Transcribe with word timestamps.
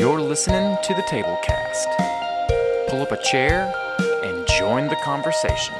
You're 0.00 0.22
listening 0.22 0.78
to 0.82 0.94
the 0.94 1.02
Tablecast. 1.02 2.88
Pull 2.88 3.02
up 3.02 3.12
a 3.12 3.22
chair 3.22 3.70
and 4.24 4.46
join 4.46 4.88
the 4.88 4.96
conversation. 5.04 5.74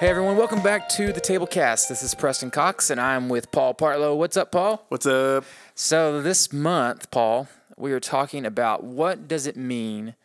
Hey 0.00 0.08
everyone, 0.08 0.36
welcome 0.36 0.60
back 0.60 0.88
to 0.88 1.12
the 1.12 1.20
Tablecast. 1.20 1.86
This 1.86 2.02
is 2.02 2.12
Preston 2.16 2.50
Cox 2.50 2.90
and 2.90 3.00
I'm 3.00 3.28
with 3.28 3.52
Paul 3.52 3.72
Partlow. 3.72 4.16
What's 4.16 4.36
up, 4.36 4.50
Paul? 4.50 4.84
What's 4.88 5.06
up? 5.06 5.44
So 5.76 6.20
this 6.20 6.52
month, 6.52 7.12
Paul, 7.12 7.46
we 7.76 7.92
are 7.92 8.00
talking 8.00 8.44
about 8.44 8.82
what 8.82 9.28
does 9.28 9.46
it 9.46 9.56
mean 9.56 10.16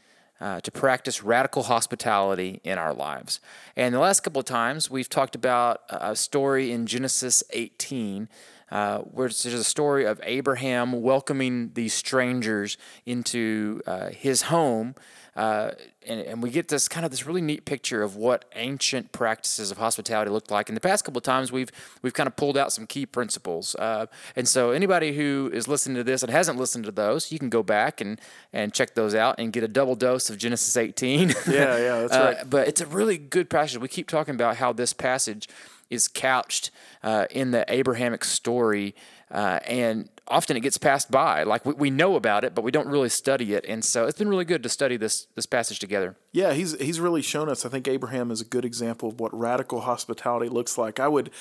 uh, 0.42 0.62
to 0.62 0.72
practice 0.72 1.22
radical 1.22 1.62
hospitality 1.62 2.60
in 2.64 2.80
our 2.80 2.96
lives. 2.96 3.40
And 3.76 3.94
the 3.94 4.00
last 4.00 4.22
couple 4.22 4.40
of 4.40 4.48
times, 4.48 4.90
we've 4.90 5.08
talked 5.08 5.36
about 5.36 5.82
a 5.90 6.16
story 6.16 6.72
in 6.72 6.88
Genesis 6.88 7.44
18. 7.52 8.28
Uh, 8.74 9.02
where 9.02 9.28
there's 9.28 9.46
a 9.46 9.64
story 9.64 10.04
of 10.04 10.20
Abraham 10.24 11.04
welcoming 11.04 11.70
these 11.76 11.94
strangers 11.94 12.76
into 13.06 13.80
uh, 13.86 14.10
his 14.10 14.42
home, 14.42 14.96
uh, 15.36 15.74
and, 16.08 16.20
and, 16.22 16.42
we 16.42 16.50
get 16.50 16.70
this 16.70 16.88
kind 16.88 17.06
of 17.06 17.12
this 17.12 17.28
really 17.28 17.42
neat 17.42 17.66
picture 17.66 18.02
of 18.02 18.16
what 18.16 18.46
ancient 18.56 19.12
practices 19.12 19.70
of 19.70 19.78
hospitality 19.78 20.32
looked 20.32 20.50
like. 20.50 20.70
In 20.70 20.76
the 20.76 20.82
past 20.82 21.06
couple 21.06 21.20
of 21.20 21.24
times, 21.24 21.52
we've 21.52 21.70
we've 22.02 22.16
kind 22.16 22.26
of 22.26 22.36
pulled 22.36 22.58
out 22.58 22.74
some 22.74 22.88
key 22.88 23.06
principles, 23.06 23.76
uh, 23.76 24.08
and 24.36 24.48
so 24.48 24.72
anybody 24.72 25.14
who 25.14 25.52
is 25.54 25.68
listening 25.68 25.96
to 25.98 26.04
this 26.04 26.24
and 26.24 26.32
hasn't 26.32 26.58
listened 26.58 26.86
to 26.86 26.92
those, 26.92 27.32
you 27.32 27.38
can 27.38 27.50
go 27.50 27.62
back 27.62 28.02
and 28.02 28.20
and 28.54 28.74
check 28.74 28.96
those 28.96 29.14
out 29.14 29.36
and 29.38 29.54
get 29.54 29.64
a 29.64 29.68
double 29.68 29.94
dose 29.94 30.32
of 30.32 30.40
Genesis 30.40 30.76
18. 30.76 31.32
Yeah, 31.48 31.78
yeah, 31.78 32.00
that's 32.02 32.14
right. 32.14 32.38
Uh, 32.38 32.44
but 32.46 32.68
it's 32.68 32.82
a 32.82 32.88
really 32.88 33.20
good 33.20 33.52
passage. 33.52 33.80
We 33.80 33.88
keep 33.88 34.08
talking 34.08 34.34
about 34.34 34.56
how 34.56 34.74
this 34.74 34.94
passage 34.94 35.48
is 35.94 36.08
couched 36.08 36.72
uh, 37.04 37.28
in 37.32 37.52
the 37.52 37.66
Abrahamic 37.68 38.24
story, 38.26 38.96
uh, 39.32 39.60
and 39.66 40.10
often 40.28 40.58
it 40.58 40.62
gets 40.62 40.78
passed 40.78 41.12
by. 41.12 41.44
Like 41.44 41.66
we, 41.66 41.74
we 41.74 41.90
know 41.90 42.16
about 42.16 42.44
it, 42.44 42.56
but 42.56 42.64
we 42.64 42.72
don't 42.72 42.88
really 42.88 43.10
study 43.10 43.54
it, 43.54 43.66
and 43.68 43.84
so 43.84 44.06
it's 44.06 44.18
been 44.18 44.30
really 44.30 44.46
good 44.46 44.64
to 44.64 44.70
study 44.70 44.98
this 44.98 45.28
this 45.36 45.46
passage 45.46 45.80
together. 45.80 46.16
Yeah, 46.32 46.54
he's 46.54 46.80
he's 46.80 47.00
really 47.00 47.22
shown 47.22 47.50
us. 47.50 47.66
I 47.66 47.70
think 47.70 47.88
Abraham 47.88 48.32
is 48.32 48.42
a 48.42 48.46
good 48.46 48.66
example 48.66 49.10
of 49.10 49.20
what 49.20 49.38
radical 49.38 49.82
hospitality 49.82 50.50
looks 50.50 50.78
like. 50.78 51.00
I 51.00 51.08
would. 51.08 51.32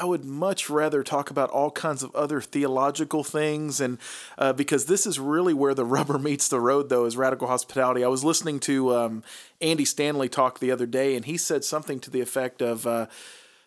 I 0.00 0.04
would 0.04 0.24
much 0.24 0.70
rather 0.70 1.02
talk 1.02 1.28
about 1.28 1.50
all 1.50 1.72
kinds 1.72 2.04
of 2.04 2.14
other 2.14 2.40
theological 2.40 3.24
things, 3.24 3.80
and 3.80 3.98
uh, 4.38 4.52
because 4.52 4.86
this 4.86 5.06
is 5.06 5.18
really 5.18 5.52
where 5.52 5.74
the 5.74 5.84
rubber 5.96 6.20
meets 6.20 6.46
the 6.48 6.60
road, 6.60 6.88
though, 6.88 7.04
is 7.04 7.16
radical 7.16 7.48
hospitality. 7.48 8.04
I 8.04 8.08
was 8.08 8.22
listening 8.22 8.60
to 8.60 8.94
um, 8.94 9.24
Andy 9.60 9.84
Stanley 9.84 10.28
talk 10.28 10.60
the 10.60 10.70
other 10.70 10.86
day, 10.86 11.16
and 11.16 11.24
he 11.24 11.36
said 11.36 11.64
something 11.64 11.98
to 11.98 12.10
the 12.10 12.20
effect 12.20 12.62
of, 12.62 12.86
uh, 12.86 13.06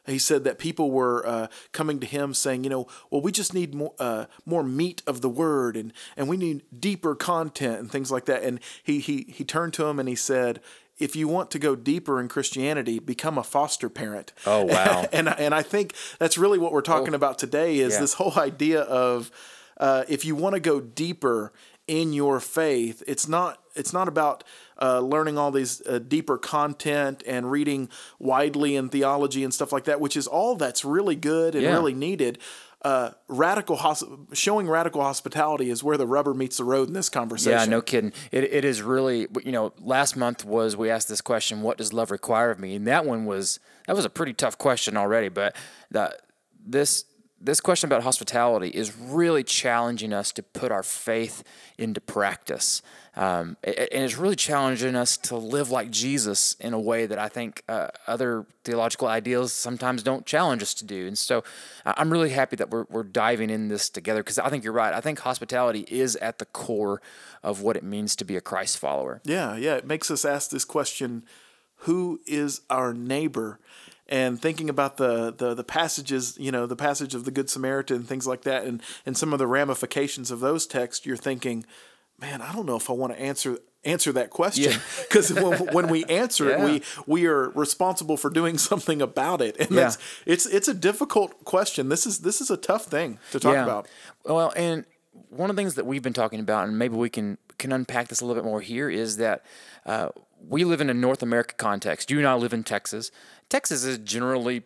he 0.06 0.20
said 0.20 0.44
that 0.44 0.58
people 0.58 0.92
were 0.92 1.26
uh, 1.28 1.48
coming 1.72 2.00
to 2.00 2.08
him 2.08 2.34
saying, 2.34 2.64
you 2.64 2.70
know, 2.70 2.88
well, 3.10 3.22
we 3.22 3.32
just 3.32 3.54
need 3.54 3.74
more, 3.74 3.94
uh, 4.00 4.26
more 4.46 4.64
meat 4.64 5.02
of 5.06 5.22
the 5.22 5.30
word 5.30 5.78
and, 5.78 5.94
and 6.18 6.28
we 6.28 6.38
need 6.38 6.64
deeper 6.78 7.16
content 7.16 7.80
and 7.80 7.92
things 7.92 8.12
like 8.12 8.26
that. 8.26 8.44
And 8.44 8.60
he, 8.84 9.00
he, 9.00 9.26
he 9.30 9.44
turned 9.44 9.74
to 9.74 9.86
him 9.86 10.00
and 10.00 10.10
he 10.10 10.16
said, 10.16 10.60
if 10.98 11.16
you 11.16 11.28
want 11.28 11.50
to 11.52 11.60
go 11.60 11.76
deeper 11.76 12.20
in 12.20 12.28
Christianity, 12.28 13.00
become 13.00 13.38
a 13.38 13.44
foster 13.44 13.90
parent. 13.90 14.34
Oh, 14.46 14.66
wow. 14.66 15.08
and, 15.12 15.28
and 15.28 15.54
I 15.54 15.64
think 15.64 15.96
that's 16.20 16.38
really 16.38 16.60
what 16.60 16.72
we're 16.72 16.82
talking 16.82 17.14
oh, 17.14 17.18
about 17.18 17.40
today 17.40 17.80
is 17.80 17.94
yeah. 17.94 18.00
this 18.00 18.14
whole 18.14 18.38
idea 18.38 18.82
of 18.82 19.32
uh, 19.78 20.04
if 20.08 20.26
you 20.26 20.36
want 20.36 20.54
to 20.54 20.60
go 20.60 20.80
deeper 20.80 21.52
in 21.88 22.14
your 22.14 22.40
faith, 22.40 23.04
it's 23.08 23.28
not, 23.28 23.60
it's 23.76 23.94
not 23.94 24.08
about 24.08 24.44
uh, 24.82 25.00
learning 25.00 25.38
all 25.38 25.52
these 25.52 25.82
uh, 25.88 26.00
deeper 26.00 26.38
content 26.38 27.24
and 27.28 27.52
reading 27.52 27.90
widely 28.20 28.76
in 28.76 28.90
theology 28.90 29.44
and 29.44 29.54
stuff 29.54 29.72
like 29.72 29.86
that, 29.86 30.00
which 30.00 30.18
is 30.18 30.28
all 30.28 30.56
that's 30.56 30.84
really 30.84 31.16
good 31.16 31.56
and 31.56 31.64
yeah. 31.64 31.72
really 31.72 31.94
needed. 31.94 32.40
Uh, 32.84 33.12
radical 33.28 33.76
hos- 33.76 34.04
showing 34.34 34.68
radical 34.68 35.02
hospitality 35.02 35.70
is 35.70 35.84
where 35.84 35.98
the 35.98 36.08
rubber 36.08 36.34
meets 36.34 36.58
the 36.58 36.64
road 36.64 36.88
in 36.88 36.96
this 36.96 37.10
conversation. 37.10 37.60
Yeah, 37.60 37.66
no 37.66 37.80
kidding. 37.80 38.12
It, 38.32 38.44
it 38.46 38.66
is 38.66 38.82
really 38.82 39.28
you 39.44 39.52
know 39.52 39.72
last 39.80 40.18
month 40.18 40.44
was 40.44 40.76
we 40.76 40.90
asked 40.90 41.08
this 41.08 41.22
question, 41.22 41.62
what 41.62 41.78
does 41.78 41.94
love 41.94 42.10
require 42.10 42.50
of 42.50 42.60
me? 42.60 42.74
And 42.74 42.88
that 42.88 43.06
one 43.06 43.26
was 43.26 43.60
that 43.86 43.96
was 43.96 44.04
a 44.04 44.10
pretty 44.10 44.34
tough 44.34 44.58
question 44.58 44.98
already, 44.98 45.30
but 45.30 45.56
the, 45.92 46.18
this 46.66 47.06
this 47.44 47.60
question 47.60 47.88
about 47.88 48.04
hospitality 48.04 48.70
is 48.70 48.96
really 48.96 49.44
challenging 49.44 50.14
us 50.14 50.32
to 50.34 50.44
put 50.44 50.72
our 50.72 50.84
faith 50.84 51.44
into 51.78 52.00
practice. 52.00 52.82
Um, 53.16 53.58
and 53.64 53.88
it's 53.92 54.18
really 54.18 54.36
challenging 54.36 54.96
us 54.96 55.18
to 55.18 55.36
live 55.36 55.70
like 55.70 55.90
Jesus 55.90 56.56
in 56.60 56.74
a 56.74 56.80
way 56.80 57.06
that 57.06 57.18
I 57.18 57.28
think 57.28 57.64
uh, 57.68 57.88
other 58.08 58.46
theological 58.64 59.08
ideals 59.08 59.52
sometimes 59.52 60.04
don't 60.04 60.26
challenge 60.26 60.62
us 60.62 60.74
to 60.76 60.86
do. 60.86 61.08
And 61.08 61.18
so 61.18 61.44
I'm 61.86 62.12
really 62.12 62.30
happy 62.30 62.56
that 62.58 62.70
we're, 62.70 62.86
we're 62.90 63.04
diving 63.04 63.50
in 63.50 63.68
this 63.68 63.90
together 63.90 64.22
because 64.22 64.40
I 64.40 64.50
think 64.50 64.64
you're 64.64 64.72
right. 64.72 64.94
I 64.94 65.02
think 65.02 65.20
hospitality 65.20 65.86
is 65.90 66.16
at 66.18 66.38
the 66.38 66.46
core 66.46 67.02
of 67.44 67.62
what 67.62 67.76
it 67.76 67.84
means 67.84 68.16
to 68.18 68.26
be 68.26 68.36
a 68.36 68.42
Christ 68.42 68.78
follower. 68.78 69.22
Yeah, 69.26 69.58
yeah. 69.58 69.76
It 69.76 69.86
makes 69.88 70.10
us 70.12 70.24
ask 70.24 70.52
this 70.52 70.66
question 70.66 71.24
who 71.86 72.22
is 72.28 72.62
our 72.70 72.94
neighbor? 72.94 73.60
And 74.12 74.40
thinking 74.40 74.70
about 74.70 74.98
the, 74.98 75.34
the 75.34 75.56
the 75.56 75.64
passages, 75.64 76.38
you 76.38 76.52
know, 76.52 76.68
the 76.68 76.76
passage 76.76 77.16
of 77.16 77.24
the 77.24 77.32
Good 77.32 77.50
Samaritan 77.50 77.96
and 77.96 78.08
things 78.08 78.28
like 78.28 78.42
that, 78.42 78.66
and 78.66 78.84
and 79.06 79.18
some 79.18 79.32
of 79.32 79.40
the 79.40 79.48
ramifications 79.48 80.30
of 80.30 80.42
those 80.42 80.68
texts, 80.68 81.06
you're 81.06 81.18
thinking, 81.18 81.66
man, 82.20 82.42
I 82.42 82.52
don't 82.52 82.66
know 82.66 82.76
if 82.76 82.90
I 82.90 82.94
want 82.94 83.14
to 83.14 83.20
answer 83.20 83.58
answer 83.84 84.12
that 84.12 84.30
question 84.30 84.80
because 85.00 85.32
yeah. 85.32 85.42
when, 85.42 85.74
when, 85.74 85.88
we 85.88 86.06
answer 86.06 86.50
yeah. 86.50 86.62
it, 86.62 86.66
we 86.66 86.82
we 87.08 87.26
are 87.26 87.50
responsible 87.52 88.18
for 88.18 88.30
doing 88.30 88.58
something 88.70 89.02
about 89.02 89.42
it, 89.42 89.56
and 89.58 89.72
yeah. 89.72 89.76
that's 89.76 89.98
it's 90.26 90.46
it's 90.46 90.68
a 90.68 90.74
difficult 90.74 91.46
question. 91.46 91.88
This 91.88 92.06
is 92.06 92.20
this 92.20 92.42
is 92.42 92.52
a 92.52 92.58
tough 92.58 92.86
thing 92.86 93.18
to 93.32 93.40
talk 93.40 93.56
about. 93.56 93.88
Well, 94.26 94.52
and 94.58 94.86
one 95.30 95.50
of 95.50 95.56
the 95.56 95.62
things 95.62 95.76
that 95.76 95.86
we've 95.86 96.04
been 96.04 96.14
talking 96.14 96.42
about, 96.42 96.68
and 96.68 96.78
maybe 96.78 96.98
we 96.98 97.10
can 97.10 97.38
can 97.58 97.72
unpack 97.72 98.10
this 98.10 98.20
a 98.20 98.26
little 98.26 98.42
bit 98.42 98.48
more 98.48 98.60
here, 98.62 98.90
is 98.90 99.18
that. 99.18 99.46
Uh, 99.86 100.10
we 100.48 100.64
live 100.64 100.82
in 100.82 100.90
a 100.90 100.94
North 100.96 101.22
America 101.22 101.54
context. 101.56 102.10
You 102.10 102.18
and 102.18 102.28
I 102.28 102.34
live 102.34 102.52
in 102.52 102.64
Texas. 102.64 103.12
Texas 103.52 103.84
is 103.84 103.98
generally 104.00 104.64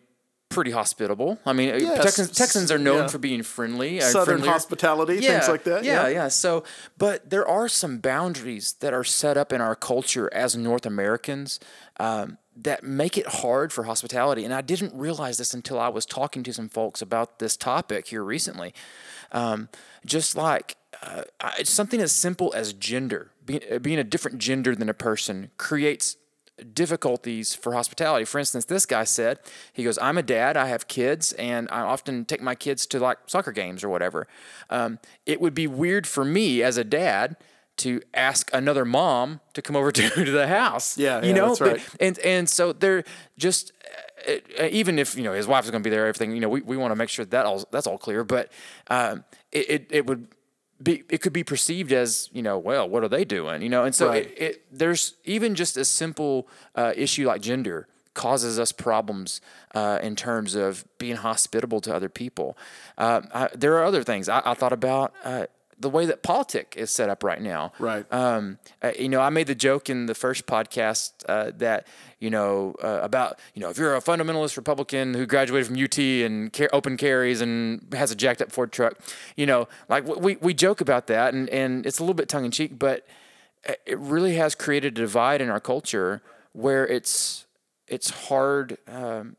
pretty 0.48 0.70
hospitable. 0.70 1.40
I 1.44 1.52
mean, 1.52 1.74
uh, 1.74 1.76
yes. 1.76 2.02
Texans, 2.02 2.30
Texans 2.30 2.70
are 2.70 2.78
known 2.78 3.00
yeah. 3.00 3.06
for 3.08 3.18
being 3.18 3.42
friendly, 3.42 4.00
southern 4.00 4.42
hospitality, 4.42 5.16
yeah, 5.16 5.32
things 5.32 5.48
like 5.48 5.64
that. 5.64 5.84
Yeah, 5.84 6.04
yeah, 6.04 6.08
yeah. 6.08 6.28
So, 6.28 6.62
but 6.96 7.28
there 7.28 7.46
are 7.46 7.68
some 7.68 7.98
boundaries 7.98 8.74
that 8.74 8.94
are 8.94 9.02
set 9.02 9.36
up 9.36 9.52
in 9.52 9.60
our 9.60 9.74
culture 9.74 10.32
as 10.32 10.56
North 10.56 10.86
Americans 10.86 11.58
um, 11.98 12.38
that 12.56 12.84
make 12.84 13.18
it 13.18 13.26
hard 13.26 13.72
for 13.72 13.84
hospitality. 13.84 14.44
And 14.44 14.54
I 14.54 14.60
didn't 14.60 14.94
realize 14.94 15.38
this 15.38 15.52
until 15.52 15.80
I 15.80 15.88
was 15.88 16.06
talking 16.06 16.44
to 16.44 16.52
some 16.52 16.68
folks 16.68 17.02
about 17.02 17.40
this 17.40 17.56
topic 17.56 18.06
here 18.06 18.22
recently. 18.22 18.72
Um, 19.32 19.68
just 20.06 20.36
like 20.36 20.76
uh, 21.02 21.24
something 21.64 22.00
as 22.00 22.12
simple 22.12 22.54
as 22.54 22.72
gender, 22.72 23.32
being, 23.44 23.62
uh, 23.70 23.80
being 23.80 23.98
a 23.98 24.04
different 24.04 24.38
gender 24.38 24.76
than 24.76 24.88
a 24.88 24.94
person 24.94 25.50
creates 25.58 26.16
difficulties 26.72 27.54
for 27.54 27.72
hospitality. 27.72 28.24
For 28.24 28.38
instance, 28.38 28.64
this 28.64 28.86
guy 28.86 29.04
said, 29.04 29.38
he 29.72 29.84
goes, 29.84 29.98
I'm 29.98 30.16
a 30.18 30.22
dad, 30.22 30.56
I 30.56 30.66
have 30.66 30.88
kids, 30.88 31.32
and 31.34 31.68
I 31.70 31.80
often 31.80 32.24
take 32.24 32.40
my 32.40 32.54
kids 32.54 32.86
to 32.86 32.98
like 32.98 33.18
soccer 33.26 33.52
games 33.52 33.84
or 33.84 33.88
whatever. 33.88 34.26
Um, 34.70 34.98
it 35.26 35.40
would 35.40 35.54
be 35.54 35.66
weird 35.66 36.06
for 36.06 36.24
me 36.24 36.62
as 36.62 36.76
a 36.76 36.84
dad 36.84 37.36
to 37.78 38.00
ask 38.14 38.50
another 38.54 38.84
mom 38.84 39.40
to 39.52 39.60
come 39.60 39.76
over 39.76 39.92
to, 39.92 40.08
to 40.08 40.30
the 40.30 40.48
house. 40.48 40.96
Yeah, 40.96 41.20
you 41.20 41.28
yeah, 41.28 41.34
know, 41.34 41.48
that's 41.48 41.60
right. 41.60 41.88
and 42.00 42.18
and 42.20 42.48
so 42.48 42.72
they're 42.72 43.04
just 43.36 43.72
uh, 44.26 44.64
even 44.70 44.98
if 44.98 45.16
you 45.16 45.22
know 45.22 45.32
his 45.32 45.46
wife 45.46 45.64
is 45.64 45.70
going 45.70 45.82
to 45.82 45.86
be 45.86 45.94
there, 45.94 46.06
everything 46.06 46.32
you 46.32 46.40
know, 46.40 46.48
we, 46.48 46.62
we 46.62 46.76
want 46.76 46.90
to 46.90 46.96
make 46.96 47.08
sure 47.08 47.24
that 47.26 47.46
all 47.46 47.64
that's 47.70 47.86
all 47.86 47.98
clear. 47.98 48.24
But 48.24 48.50
um, 48.88 49.24
it, 49.52 49.70
it, 49.70 49.86
it 49.90 50.06
would 50.06 50.28
be, 50.82 51.04
it 51.08 51.22
could 51.22 51.32
be 51.32 51.44
perceived 51.44 51.92
as 51.92 52.28
you 52.32 52.42
know 52.42 52.58
well 52.58 52.88
what 52.88 53.02
are 53.02 53.08
they 53.08 53.24
doing? 53.24 53.62
You 53.62 53.68
know 53.68 53.84
and 53.84 53.94
so 53.94 54.08
right. 54.08 54.26
it, 54.26 54.42
it, 54.42 54.66
there's 54.70 55.14
even 55.24 55.54
just 55.54 55.76
a 55.76 55.84
simple 55.84 56.48
uh, 56.74 56.92
issue 56.96 57.26
like 57.26 57.40
gender 57.40 57.88
causes 58.16 58.58
us 58.58 58.72
problems 58.72 59.40
uh, 59.74 59.98
in 60.02 60.16
terms 60.16 60.54
of 60.54 60.86
being 60.96 61.16
hospitable 61.16 61.80
to 61.82 61.94
other 61.94 62.08
people. 62.08 62.56
Uh, 62.96 63.20
I, 63.32 63.48
there 63.54 63.76
are 63.76 63.84
other 63.84 64.02
things. 64.02 64.28
I, 64.28 64.40
I 64.44 64.54
thought 64.54 64.72
about 64.72 65.12
uh, 65.22 65.46
the 65.78 65.90
way 65.90 66.06
that 66.06 66.22
politic 66.22 66.74
is 66.76 66.90
set 66.90 67.08
up 67.08 67.22
right 67.22 67.40
now. 67.40 67.72
Right. 67.78 68.10
Um, 68.12 68.58
uh, 68.82 68.92
you 68.98 69.08
know, 69.08 69.20
I 69.20 69.30
made 69.30 69.46
the 69.46 69.54
joke 69.54 69.90
in 69.90 70.06
the 70.06 70.14
first 70.14 70.46
podcast 70.46 71.12
uh, 71.28 71.52
that 71.58 71.86
you 72.18 72.30
know 72.30 72.74
uh, 72.82 73.00
about 73.02 73.38
you 73.54 73.60
know 73.60 73.68
if 73.68 73.78
you're 73.78 73.94
a 73.94 74.00
fundamentalist 74.00 74.56
Republican 74.56 75.14
who 75.14 75.26
graduated 75.26 75.66
from 75.66 75.82
UT 75.82 75.98
and 75.98 76.52
car- 76.52 76.70
open 76.72 76.96
carries 76.96 77.40
and 77.40 77.86
has 77.92 78.10
a 78.10 78.14
jacked 78.14 78.40
up 78.40 78.50
Ford 78.52 78.72
truck, 78.72 78.98
you 79.36 79.46
know, 79.46 79.68
like 79.88 80.06
we 80.06 80.36
we 80.36 80.54
joke 80.54 80.80
about 80.80 81.06
that 81.08 81.34
and 81.34 81.48
and 81.50 81.86
it's 81.86 81.98
a 81.98 82.02
little 82.02 82.14
bit 82.14 82.28
tongue 82.28 82.44
in 82.44 82.50
cheek, 82.50 82.78
but 82.78 83.06
uh, 83.68 83.74
it 83.84 83.98
really 83.98 84.36
has 84.36 84.54
created 84.54 84.98
a 84.98 85.02
divide 85.02 85.40
in 85.40 85.50
our 85.50 85.60
culture 85.60 86.22
where 86.52 86.86
it's 86.86 87.46
it's 87.86 88.10
hard. 88.28 88.78
Um, 88.88 89.36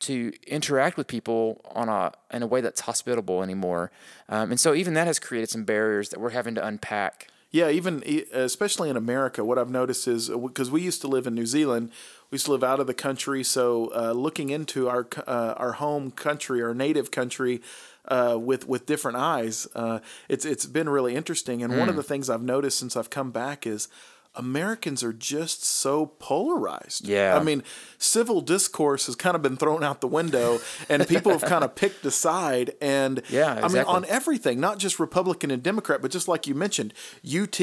to 0.00 0.32
interact 0.46 0.96
with 0.96 1.06
people 1.06 1.60
on 1.74 1.88
a 1.88 2.12
in 2.32 2.42
a 2.42 2.46
way 2.46 2.60
that's 2.60 2.82
hospitable 2.82 3.42
anymore. 3.42 3.90
Um, 4.28 4.50
and 4.50 4.60
so 4.60 4.74
even 4.74 4.94
that 4.94 5.06
has 5.06 5.18
created 5.18 5.50
some 5.50 5.64
barriers 5.64 6.10
that 6.10 6.20
we're 6.20 6.30
having 6.30 6.54
to 6.56 6.66
unpack. 6.66 7.28
Yeah, 7.50 7.70
even 7.70 8.02
especially 8.32 8.90
in 8.90 8.96
America, 8.96 9.44
what 9.44 9.58
I've 9.58 9.70
noticed 9.70 10.08
is 10.08 10.28
because 10.28 10.70
uh, 10.70 10.72
we 10.72 10.82
used 10.82 11.00
to 11.02 11.06
live 11.06 11.28
in 11.28 11.36
New 11.36 11.46
Zealand, 11.46 11.92
we 12.30 12.34
used 12.36 12.46
to 12.46 12.50
live 12.52 12.64
out 12.64 12.80
of 12.80 12.88
the 12.88 12.94
country. 12.94 13.44
So 13.44 13.92
uh, 13.94 14.10
looking 14.10 14.50
into 14.50 14.88
our 14.88 15.06
uh, 15.24 15.54
our 15.56 15.74
home 15.74 16.10
country, 16.10 16.60
our 16.60 16.74
native 16.74 17.12
country, 17.12 17.62
uh, 18.08 18.36
with 18.40 18.66
with 18.66 18.86
different 18.86 19.18
eyes. 19.18 19.68
Uh, 19.74 20.00
it's 20.28 20.44
it's 20.44 20.66
been 20.66 20.88
really 20.88 21.14
interesting. 21.14 21.62
And 21.62 21.78
one 21.78 21.88
of 21.88 21.94
Hmm. 21.94 22.00
the 22.00 22.02
things 22.02 22.28
I've 22.28 22.42
noticed 22.42 22.76
since 22.76 22.96
I've 22.96 23.10
come 23.10 23.30
back 23.30 23.66
is 23.68 23.88
Americans 24.36 25.02
are 25.02 25.12
just 25.12 25.64
so 25.64 26.06
polarized. 26.18 27.06
Yeah. 27.06 27.36
I 27.38 27.42
mean, 27.42 27.62
civil 27.98 28.40
discourse 28.40 29.06
has 29.06 29.14
kind 29.16 29.36
of 29.36 29.42
been 29.42 29.56
thrown 29.56 29.82
out 29.84 30.00
the 30.00 30.08
window, 30.08 30.60
and 30.88 31.06
people 31.06 31.32
have 31.32 31.42
kind 31.42 31.64
of 31.64 31.74
picked 31.82 32.04
a 32.04 32.10
side. 32.10 32.72
And 32.80 33.22
Yeah, 33.30 33.60
I 33.62 33.68
mean, 33.68 33.84
on 33.84 34.04
everything, 34.06 34.60
not 34.60 34.78
just 34.78 34.98
Republican 34.98 35.50
and 35.50 35.62
Democrat, 35.62 36.02
but 36.02 36.10
just 36.10 36.28
like 36.28 36.46
you 36.46 36.54
mentioned, 36.54 36.92
UT. 37.24 37.60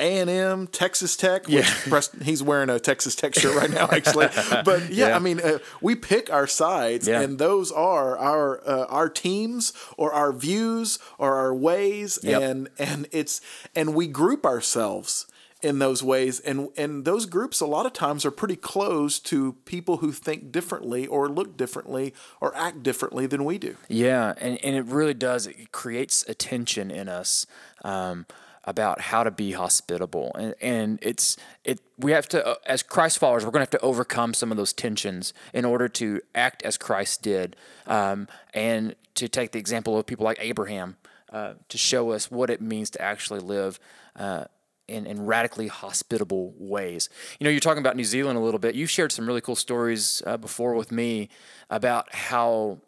A 0.00 0.18
and 0.20 0.28
M, 0.28 0.66
Texas 0.66 1.16
Tech, 1.16 1.46
which 1.46 1.54
Yeah. 1.54 1.74
Preston, 1.88 2.22
he's 2.22 2.42
wearing 2.42 2.68
a 2.68 2.80
Texas 2.80 3.14
Tech 3.14 3.32
shirt 3.32 3.54
right 3.54 3.70
now, 3.70 3.86
actually. 3.92 4.26
But 4.64 4.90
yeah, 4.92 5.08
Yeah. 5.10 5.16
I 5.16 5.20
mean, 5.20 5.38
uh, 5.40 5.58
we 5.80 5.94
pick 5.94 6.32
our 6.32 6.48
sides, 6.48 7.06
Yeah. 7.06 7.20
and 7.20 7.38
those 7.38 7.70
are 7.70 8.18
our 8.18 8.60
uh, 8.68 8.86
our 8.86 9.08
teams 9.08 9.72
or 9.96 10.12
our 10.12 10.32
views 10.32 10.98
or 11.16 11.36
our 11.36 11.54
ways, 11.54 12.18
Yep. 12.24 12.42
and 12.42 12.68
and 12.76 13.06
it's 13.12 13.40
and 13.76 13.94
we 13.94 14.08
group 14.08 14.44
ourselves 14.44 15.26
in 15.64 15.78
those 15.78 16.02
ways, 16.02 16.40
and 16.40 16.68
and 16.76 17.04
those 17.04 17.24
groups 17.24 17.60
a 17.60 17.66
lot 17.66 17.86
of 17.86 17.92
times 17.94 18.26
are 18.26 18.30
pretty 18.30 18.56
close 18.56 19.18
to 19.18 19.54
people 19.64 19.96
who 19.96 20.12
think 20.12 20.52
differently 20.52 21.06
or 21.06 21.28
look 21.28 21.56
differently 21.56 22.14
or 22.40 22.54
act 22.54 22.82
differently 22.82 23.26
than 23.26 23.44
we 23.44 23.58
do. 23.58 23.76
Yeah, 23.88 24.34
and, 24.38 24.62
and 24.62 24.76
it 24.76 24.84
really 24.84 25.14
does. 25.14 25.46
It 25.46 25.72
creates 25.72 26.24
a 26.28 26.34
tension 26.34 26.90
in 26.90 27.08
us 27.08 27.46
um, 27.82 28.26
about 28.64 29.00
how 29.00 29.24
to 29.24 29.30
be 29.30 29.52
hospitable, 29.52 30.32
and 30.34 30.54
and 30.60 30.98
it's 31.00 31.38
it. 31.64 31.80
We 31.98 32.12
have 32.12 32.28
to, 32.28 32.46
uh, 32.46 32.54
as 32.66 32.82
Christ 32.82 33.18
followers, 33.18 33.44
we're 33.44 33.50
going 33.50 33.66
to 33.66 33.70
have 33.72 33.80
to 33.80 33.86
overcome 33.86 34.34
some 34.34 34.50
of 34.50 34.58
those 34.58 34.74
tensions 34.74 35.32
in 35.54 35.64
order 35.64 35.88
to 35.88 36.20
act 36.34 36.62
as 36.62 36.76
Christ 36.76 37.22
did, 37.22 37.56
um, 37.86 38.28
and 38.52 38.94
to 39.14 39.28
take 39.28 39.52
the 39.52 39.58
example 39.58 39.98
of 39.98 40.04
people 40.04 40.24
like 40.24 40.38
Abraham 40.40 40.96
uh, 41.32 41.54
to 41.70 41.78
show 41.78 42.10
us 42.10 42.30
what 42.30 42.50
it 42.50 42.60
means 42.60 42.90
to 42.90 43.00
actually 43.00 43.40
live. 43.40 43.80
Uh, 44.14 44.44
in, 44.88 45.06
in 45.06 45.24
radically 45.24 45.68
hospitable 45.68 46.54
ways. 46.58 47.08
You 47.38 47.44
know, 47.44 47.50
you're 47.50 47.60
talking 47.60 47.82
about 47.82 47.96
New 47.96 48.04
Zealand 48.04 48.38
a 48.38 48.40
little 48.40 48.60
bit. 48.60 48.74
You've 48.74 48.90
shared 48.90 49.12
some 49.12 49.26
really 49.26 49.40
cool 49.40 49.56
stories 49.56 50.22
uh, 50.26 50.36
before 50.36 50.74
with 50.74 50.92
me 50.92 51.28
about 51.70 52.14
how 52.14 52.78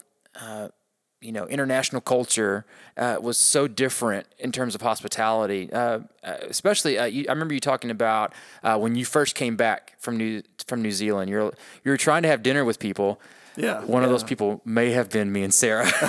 you 1.21 1.31
know, 1.31 1.47
international 1.47 2.01
culture 2.01 2.65
uh, 2.95 3.17
was 3.19 3.37
so 3.37 3.67
different 3.67 4.27
in 4.37 4.51
terms 4.51 4.75
of 4.75 4.81
hospitality. 4.81 5.71
Uh, 5.71 5.99
uh, 6.23 6.37
especially, 6.41 6.97
uh, 6.97 7.05
you, 7.05 7.25
I 7.27 7.31
remember 7.31 7.53
you 7.53 7.59
talking 7.59 7.89
about 7.89 8.33
uh, 8.63 8.77
when 8.77 8.95
you 8.95 9.03
first 9.03 9.33
came 9.35 9.55
back 9.55 9.95
from 9.99 10.17
New 10.17 10.43
from 10.67 10.81
New 10.81 10.91
Zealand. 10.91 11.29
You're 11.29 11.53
you 11.83 11.91
were 11.91 11.97
trying 11.97 12.21
to 12.23 12.27
have 12.29 12.43
dinner 12.43 12.63
with 12.63 12.79
people. 12.79 13.19
Yeah, 13.57 13.83
One 13.85 14.03
of 14.03 14.09
those 14.11 14.23
people 14.23 14.61
may 14.63 14.91
have 14.91 15.09
been 15.09 15.31
me 15.31 15.43
and 15.43 15.51
Sarah. 15.53 15.87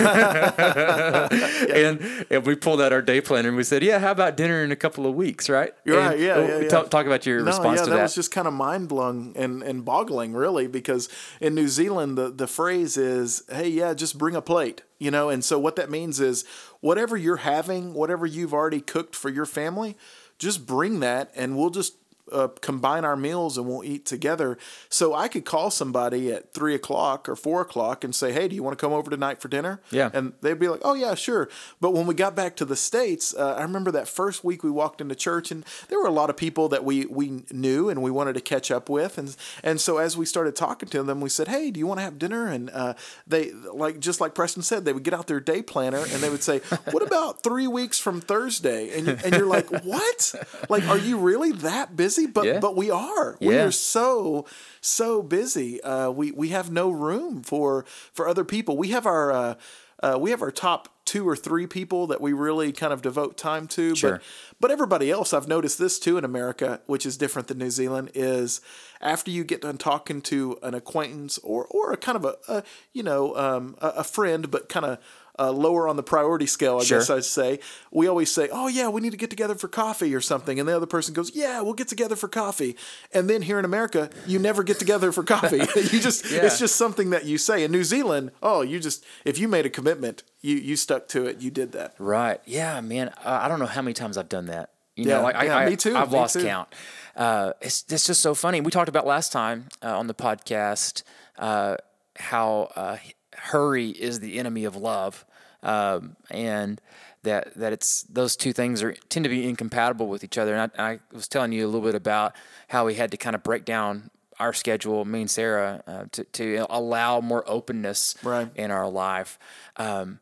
and, 1.73 2.25
and 2.29 2.45
we 2.45 2.55
pulled 2.55 2.81
out 2.81 2.93
our 2.93 3.01
day 3.01 3.21
planner 3.21 3.47
and 3.49 3.57
we 3.57 3.63
said, 3.63 3.83
"Yeah, 3.83 3.99
how 3.99 4.11
about 4.11 4.37
dinner 4.37 4.63
in 4.63 4.71
a 4.71 4.75
couple 4.75 5.05
of 5.07 5.15
weeks?" 5.15 5.49
Right? 5.49 5.73
You're 5.83 5.99
And, 5.99 6.09
right. 6.09 6.19
Yeah, 6.19 6.39
yeah, 6.47 6.59
yeah. 6.59 6.67
Talk, 6.69 6.89
talk 6.89 7.05
about 7.05 7.25
your 7.25 7.39
No, 7.39 7.45
response 7.47 7.79
yeah, 7.79 7.83
to 7.85 7.89
that, 7.91 7.95
that. 7.97 8.01
was 8.03 8.15
just 8.15 8.31
kind 8.31 8.47
of 8.47 8.53
mind 8.53 8.87
blowing 8.87 9.33
and, 9.35 9.63
and 9.63 9.83
boggling, 9.83 10.33
really, 10.33 10.67
because 10.67 11.09
in 11.41 11.55
New 11.55 11.67
Zealand, 11.67 12.17
the, 12.17 12.29
the 12.29 12.47
phrase 12.47 12.97
is, 12.97 13.43
hey, 13.51 13.67
yeah, 13.69 13.93
just 13.93 14.17
bring 14.17 14.35
a 14.35 14.41
plate, 14.41 14.83
you 14.99 15.09
know? 15.11 15.29
And 15.29 15.43
so 15.43 15.57
what 15.59 15.75
that 15.77 15.89
means 15.89 16.19
is 16.19 16.45
whatever 16.81 17.17
you're 17.17 17.37
having, 17.37 17.93
whatever 17.93 18.25
you've 18.25 18.53
already 18.53 18.81
cooked 18.81 19.15
for 19.15 19.29
your 19.29 19.45
family, 19.45 19.97
just 20.37 20.65
bring 20.65 20.99
that 20.99 21.31
and 21.35 21.57
we'll 21.57 21.69
just 21.71 21.95
uh, 22.31 22.47
combine 22.61 23.05
our 23.05 23.15
meals 23.15 23.57
and 23.57 23.67
we'll 23.67 23.83
eat 23.83 24.05
together. 24.05 24.57
So 24.89 25.13
I 25.13 25.27
could 25.27 25.45
call 25.45 25.71
somebody 25.71 26.31
at 26.31 26.53
three 26.53 26.75
o'clock 26.75 27.27
or 27.29 27.35
four 27.35 27.61
o'clock 27.61 28.03
and 28.03 28.13
say, 28.15 28.31
"Hey, 28.31 28.47
do 28.47 28.55
you 28.55 28.63
want 28.63 28.77
to 28.77 28.83
come 28.83 28.93
over 28.93 29.09
tonight 29.09 29.41
for 29.41 29.47
dinner?" 29.47 29.81
Yeah. 29.91 30.09
and 30.13 30.33
they'd 30.41 30.59
be 30.59 30.67
like, 30.67 30.81
"Oh 30.83 30.93
yeah, 30.93 31.15
sure." 31.15 31.49
But 31.81 31.91
when 31.93 32.05
we 32.07 32.13
got 32.13 32.35
back 32.35 32.55
to 32.57 32.65
the 32.65 32.75
states, 32.75 33.33
uh, 33.33 33.55
I 33.55 33.61
remember 33.63 33.91
that 33.91 34.07
first 34.07 34.43
week 34.43 34.63
we 34.63 34.69
walked 34.71 35.01
into 35.01 35.15
church, 35.15 35.51
and 35.51 35.65
there 35.87 35.99
were 35.99 36.07
a 36.07 36.11
lot 36.11 36.29
of 36.29 36.37
people 36.37 36.69
that 36.69 36.83
we 36.83 37.05
we 37.05 37.43
knew 37.51 37.89
and 37.89 38.01
we 38.01 38.11
wanted 38.11 38.33
to 38.33 38.41
catch 38.41 38.71
up 38.71 38.89
with, 38.89 39.17
and 39.17 39.35
and 39.63 39.79
so 39.81 39.97
as 39.97 40.17
we 40.17 40.25
started 40.25 40.55
talking 40.55 40.89
to 40.89 41.03
them, 41.03 41.21
we 41.21 41.29
said, 41.29 41.47
"Hey, 41.47 41.71
do 41.71 41.79
you 41.79 41.87
want 41.87 41.99
to 41.99 42.03
have 42.03 42.17
dinner?" 42.19 42.47
And 42.47 42.69
uh, 42.71 42.93
they 43.27 43.51
like 43.51 43.99
just 43.99 44.21
like 44.21 44.33
Preston 44.35 44.63
said, 44.63 44.85
they 44.85 44.93
would 44.93 45.03
get 45.03 45.13
out 45.13 45.27
their 45.27 45.39
day 45.39 45.61
planner 45.61 45.99
and 45.99 46.21
they 46.21 46.29
would 46.29 46.43
say, 46.43 46.59
"What 46.91 47.03
about 47.03 47.43
three 47.43 47.67
weeks 47.67 47.99
from 47.99 48.21
Thursday?" 48.21 48.97
And 48.97 49.07
and 49.07 49.35
you're 49.35 49.45
like, 49.47 49.69
"What? 49.83 50.35
Like, 50.69 50.87
are 50.87 50.97
you 50.97 51.17
really 51.17 51.51
that 51.51 51.95
busy?" 51.95 52.18
But 52.27 52.45
Yeah. 52.45 52.59
but 52.59 52.75
we 52.75 52.89
are. 52.91 53.37
We 53.39 53.57
are 53.57 53.71
so 53.71 54.45
so 54.81 55.21
busy. 55.21 55.81
Uh, 55.81 56.09
we 56.11 56.31
we 56.31 56.49
have 56.49 56.71
no 56.71 56.89
room 56.91 57.43
for 57.43 57.85
for 58.13 58.27
other 58.27 58.43
people. 58.43 58.77
We 58.77 58.89
have 58.89 59.05
our 59.05 59.31
uh, 59.31 59.55
uh, 60.01 60.17
we 60.19 60.29
have 60.31 60.41
our 60.41 60.51
top 60.51 60.89
two 61.05 61.27
or 61.27 61.35
three 61.35 61.65
people 61.65 62.05
that 62.07 62.21
we 62.21 62.31
really 62.33 62.71
kind 62.71 62.93
of 62.93 63.01
devote 63.01 63.35
time 63.35 63.67
to. 63.67 63.95
Sure. 63.95 64.11
But 64.11 64.21
but 64.61 64.71
everybody 64.71 65.09
else, 65.09 65.33
I've 65.33 65.47
noticed 65.47 65.79
this 65.79 65.99
too 65.99 66.17
in 66.17 66.23
America, 66.25 66.81
which 66.85 67.05
is 67.05 67.17
different 67.17 67.47
than 67.47 67.57
New 67.57 67.71
Zealand, 67.71 68.11
is 68.13 68.61
after 69.01 69.31
you 69.31 69.43
get 69.43 69.61
done 69.61 69.77
talking 69.77 70.21
to 70.23 70.57
an 70.61 70.73
acquaintance 70.73 71.37
or 71.39 71.65
or 71.65 71.91
a 71.91 71.97
kind 71.97 72.15
of 72.15 72.25
a, 72.25 72.35
a 72.47 72.63
you 72.93 73.03
know 73.03 73.35
um, 73.35 73.75
a, 73.81 73.87
a 73.97 74.03
friend, 74.03 74.49
but 74.51 74.69
kind 74.69 74.85
of. 74.85 74.99
Uh, 75.39 75.51
lower 75.51 75.87
on 75.87 75.95
the 75.95 76.03
priority 76.03 76.45
scale, 76.45 76.79
I 76.79 76.83
Sure. 76.83 76.99
guess 76.99 77.09
I'd 77.09 77.23
say. 77.23 77.59
We 77.91 78.07
always 78.07 78.29
say, 78.29 78.49
"Oh 78.51 78.67
yeah, 78.67 78.89
we 78.89 78.99
need 78.99 79.11
to 79.11 79.17
get 79.17 79.29
together 79.29 79.55
for 79.55 79.69
coffee 79.69 80.13
or 80.13 80.19
something," 80.21 80.59
and 80.59 80.67
the 80.67 80.75
other 80.75 80.85
person 80.85 81.13
goes, 81.13 81.31
"Yeah, 81.33 81.61
we'll 81.61 81.73
get 81.75 81.87
together 81.87 82.15
for 82.17 82.27
coffee." 82.27 82.75
And 83.13 83.29
then 83.29 83.43
here 83.43 83.57
in 83.57 83.63
America, 83.63 84.09
you 84.27 84.37
never 84.37 84.63
get 84.63 84.79
together 84.79 85.11
for 85.13 85.23
coffee. 85.23 85.57
you 85.91 85.99
just 86.01 86.25
Yeah. 86.31 86.45
it's 86.45 86.59
just 86.59 86.75
something 86.75 87.11
that 87.11 87.23
you 87.25 87.37
say. 87.37 87.63
In 87.63 87.71
New 87.71 87.85
Zealand, 87.85 88.31
oh, 88.43 88.61
you 88.61 88.79
just 88.81 89.05
if 89.23 89.37
you 89.39 89.47
made 89.47 89.65
a 89.65 89.69
commitment, 89.69 90.23
you 90.41 90.57
you 90.57 90.75
stuck 90.75 91.07
to 91.09 91.25
it. 91.25 91.39
You 91.41 91.51
did 91.51 91.71
that. 91.71 91.95
Right. 91.99 92.41
Yeah, 92.45 92.81
man. 92.81 93.13
I 93.23 93.45
I 93.45 93.47
don't 93.47 93.59
know 93.59 93.65
how 93.65 93.81
many 93.81 93.93
times 93.93 94.17
I've 94.17 94.29
done 94.29 94.47
that. 94.47 94.71
You 94.95 95.05
Yeah, 95.05 95.17
know, 95.17 95.23
like 95.23 95.35
yeah, 95.41 95.55
I, 95.55 95.63
I, 95.63 95.69
me 95.69 95.77
too, 95.77 95.95
I've 95.95 96.11
me 96.11 96.17
lost 96.17 96.33
too. 96.33 96.43
count. 96.43 96.67
Uh, 97.15 97.53
it's, 97.61 97.85
it's 97.89 98.05
just 98.07 98.21
so 98.21 98.33
funny. 98.35 98.59
We 98.59 98.71
talked 98.71 98.89
about 98.89 99.05
last 99.07 99.31
time 99.31 99.69
uh, 99.81 99.97
on 99.97 100.07
the 100.07 100.13
podcast 100.13 101.03
uh, 101.37 101.77
how 102.19 102.71
uh, 102.75 102.97
hurry 103.35 103.89
is 103.89 104.19
the 104.19 104.37
enemy 104.39 104.65
of 104.65 104.75
love, 104.75 105.25
um, 105.63 106.15
and 106.29 106.79
that 107.23 107.53
that 107.55 107.73
it's 107.73 108.03
those 108.03 108.35
two 108.35 108.53
things 108.53 108.81
are 108.83 108.93
tend 109.09 109.23
to 109.23 109.29
be 109.29 109.47
incompatible 109.47 110.07
with 110.07 110.23
each 110.23 110.37
other. 110.37 110.55
And 110.55 110.71
I, 110.77 110.91
I 110.91 110.99
was 111.11 111.27
telling 111.27 111.51
you 111.51 111.65
a 111.65 111.67
little 111.67 111.81
bit 111.85 111.95
about 111.95 112.33
how 112.69 112.85
we 112.85 112.95
had 112.95 113.11
to 113.11 113.17
kind 113.17 113.35
of 113.35 113.43
break 113.43 113.65
down 113.65 114.09
our 114.39 114.53
schedule, 114.53 115.03
me 115.03 115.21
and 115.21 115.31
Sarah, 115.31 115.83
uh, 115.87 116.05
to 116.11 116.23
to 116.23 116.65
allow 116.69 117.19
more 117.21 117.43
openness 117.47 118.15
Right. 118.23 118.49
in 118.55 118.71
our 118.71 118.89
life. 118.89 119.37
Um, 119.77 120.19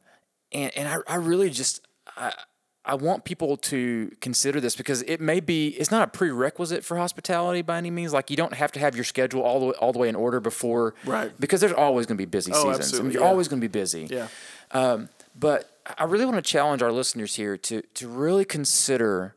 and 0.51 0.71
and 0.75 0.87
I, 0.87 0.97
I 1.07 1.15
really 1.17 1.49
just 1.49 1.85
I, 2.15 2.33
I 2.87 2.95
want 2.95 3.25
people 3.25 3.57
to 3.57 4.15
consider 4.21 4.61
this 4.61 4.75
because 4.75 5.01
it 5.03 5.19
may 5.19 5.41
be 5.41 5.67
it's 5.69 5.91
not 5.91 6.07
a 6.07 6.07
prerequisite 6.07 6.85
for 6.85 6.97
hospitality 6.97 7.61
by 7.61 7.77
any 7.77 7.91
means. 7.91 8.13
Like 8.13 8.29
you 8.31 8.37
don't 8.37 8.53
have 8.53 8.71
to 8.71 8.79
have 8.79 8.95
your 8.95 9.03
schedule 9.03 9.41
all 9.41 9.59
the 9.59 9.65
way, 9.67 9.73
all 9.73 9.91
the 9.91 9.99
way 9.99 10.07
in 10.07 10.15
order 10.15 10.39
before, 10.39 10.95
Right. 11.05 11.31
Because 11.39 11.59
there's 11.59 11.73
always 11.73 12.05
going 12.05 12.17
to 12.17 12.21
be 12.21 12.25
busy 12.25 12.53
seasons. 12.53 12.73
I 12.73 12.77
absolutely, 12.77 13.13
you're 13.13 13.23
yeah. 13.23 13.29
always 13.29 13.49
going 13.49 13.61
to 13.61 13.67
be 13.67 13.71
busy. 13.71 14.07
Yeah. 14.09 14.27
Um, 14.71 15.09
but 15.37 15.69
I 15.97 16.05
really 16.05 16.25
want 16.25 16.37
to 16.37 16.41
challenge 16.41 16.81
our 16.81 16.91
listeners 16.91 17.35
here 17.35 17.57
to 17.57 17.81
to 17.81 18.07
really 18.07 18.45
consider 18.45 19.35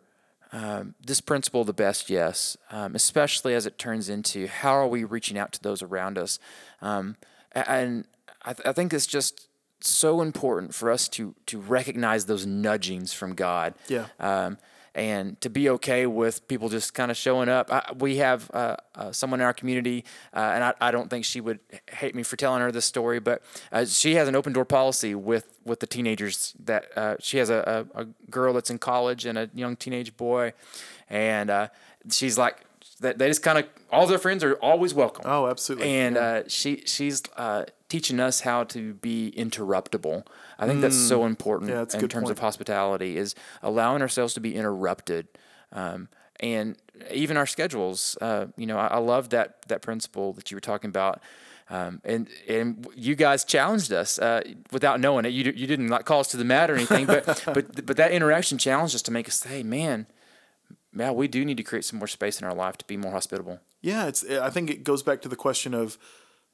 um, 0.52 0.94
this 1.04 1.20
principle, 1.20 1.64
the 1.64 1.72
best 1.72 2.08
yes, 2.08 2.56
um, 2.70 2.94
especially 2.94 3.54
as 3.54 3.66
it 3.66 3.78
turns 3.78 4.08
into 4.08 4.46
how 4.46 4.72
are 4.72 4.88
we 4.88 5.04
reaching 5.04 5.38
out 5.38 5.52
to 5.52 5.62
those 5.62 5.82
around 5.82 6.18
us, 6.18 6.38
um, 6.82 7.16
and 7.52 8.06
I, 8.42 8.52
th- 8.52 8.66
I 8.66 8.72
think 8.72 8.92
it's 8.92 9.06
just 9.06 9.48
so 9.80 10.20
important 10.20 10.74
for 10.74 10.90
us 10.90 11.08
to 11.08 11.34
to 11.46 11.58
recognize 11.58 12.26
those 12.26 12.46
nudgings 12.46 13.12
from 13.12 13.34
God. 13.34 13.74
Yeah. 13.88 14.06
Um, 14.18 14.58
and 14.92 15.40
to 15.40 15.48
be 15.48 15.70
okay 15.70 16.04
with 16.04 16.48
people 16.48 16.68
just 16.68 16.94
kind 16.94 17.12
of 17.12 17.16
showing 17.16 17.48
up. 17.48 17.72
I, 17.72 17.92
we 17.96 18.16
have 18.16 18.50
uh, 18.52 18.76
uh, 18.96 19.12
someone 19.12 19.40
in 19.40 19.46
our 19.46 19.54
community, 19.54 20.04
uh, 20.34 20.40
and 20.40 20.64
I, 20.64 20.74
I 20.80 20.90
don't 20.90 21.08
think 21.08 21.24
she 21.24 21.40
would 21.40 21.60
hate 21.92 22.16
me 22.16 22.24
for 22.24 22.34
telling 22.34 22.60
her 22.60 22.72
this 22.72 22.86
story, 22.86 23.20
but 23.20 23.40
uh, 23.70 23.84
she 23.84 24.16
has 24.16 24.26
an 24.26 24.34
open 24.34 24.52
door 24.52 24.64
policy 24.64 25.14
with, 25.14 25.60
with 25.64 25.78
the 25.78 25.86
teenagers 25.86 26.54
that 26.64 26.86
uh, 26.98 27.14
she 27.20 27.38
has 27.38 27.50
a, 27.50 27.86
a, 27.94 28.00
a 28.00 28.04
girl 28.30 28.52
that's 28.52 28.68
in 28.68 28.78
college 28.78 29.26
and 29.26 29.38
a 29.38 29.48
young 29.54 29.76
teenage 29.76 30.16
boy. 30.16 30.54
And 31.08 31.50
uh, 31.50 31.68
she's 32.10 32.36
like, 32.36 32.56
that 32.98 33.18
they 33.18 33.28
just 33.28 33.44
kind 33.44 33.58
of, 33.58 33.66
all 33.90 34.08
their 34.08 34.18
friends 34.18 34.42
are 34.42 34.54
always 34.54 34.92
welcome. 34.92 35.24
Oh, 35.24 35.46
absolutely. 35.46 35.88
And 35.88 36.16
uh, 36.16 36.48
she 36.48 36.82
she's 36.84 37.22
uh, 37.36 37.64
teaching 37.90 38.20
us 38.20 38.40
how 38.40 38.64
to 38.64 38.94
be 38.94 39.34
interruptible. 39.36 40.26
I 40.58 40.66
think 40.66 40.80
that's 40.80 40.96
so 40.96 41.26
important 41.26 41.70
Mm. 41.70 41.74
Yeah, 41.74 41.78
that's 41.80 41.94
in 41.94 42.08
terms 42.08 42.24
point. 42.24 42.30
of 42.30 42.38
hospitality 42.38 43.18
is 43.18 43.34
allowing 43.62 44.00
ourselves 44.00 44.32
to 44.34 44.40
be 44.40 44.54
interrupted. 44.54 45.28
Um, 45.72 46.08
and 46.38 46.76
even 47.10 47.36
our 47.36 47.46
schedules, 47.46 48.16
uh, 48.22 48.46
you 48.56 48.66
know, 48.66 48.78
I, 48.78 48.86
I 48.86 48.98
love 48.98 49.28
that 49.30 49.62
that 49.68 49.82
principle 49.82 50.32
that 50.34 50.50
you 50.50 50.56
were 50.56 50.60
talking 50.62 50.88
about. 50.88 51.20
Um, 51.68 52.00
and 52.04 52.28
and 52.48 52.86
you 52.96 53.14
guys 53.14 53.44
challenged 53.44 53.92
us 53.92 54.18
uh, 54.18 54.42
without 54.72 55.00
knowing 55.00 55.24
it. 55.24 55.30
You, 55.30 55.52
you 55.54 55.66
didn't 55.66 55.88
like 55.88 56.04
call 56.04 56.20
us 56.20 56.28
to 56.28 56.36
the 56.36 56.44
mat 56.44 56.70
or 56.70 56.74
anything, 56.74 57.06
but 57.06 57.26
but 57.54 57.86
but 57.86 57.96
that 57.96 58.10
interaction 58.12 58.56
challenged 58.58 58.94
us 58.94 59.02
to 59.02 59.10
make 59.12 59.28
us 59.28 59.36
say, 59.36 59.62
man, 59.62 60.06
man, 60.92 61.14
we 61.14 61.28
do 61.28 61.44
need 61.44 61.58
to 61.58 61.62
create 61.62 61.84
some 61.84 61.98
more 61.98 62.08
space 62.08 62.40
in 62.40 62.46
our 62.46 62.54
life 62.54 62.78
to 62.78 62.84
be 62.86 62.96
more 62.96 63.12
hospitable. 63.12 63.60
Yeah, 63.82 64.06
it's. 64.06 64.24
I 64.28 64.50
think 64.50 64.70
it 64.70 64.82
goes 64.82 65.02
back 65.02 65.20
to 65.22 65.28
the 65.28 65.36
question 65.36 65.74
of 65.74 65.98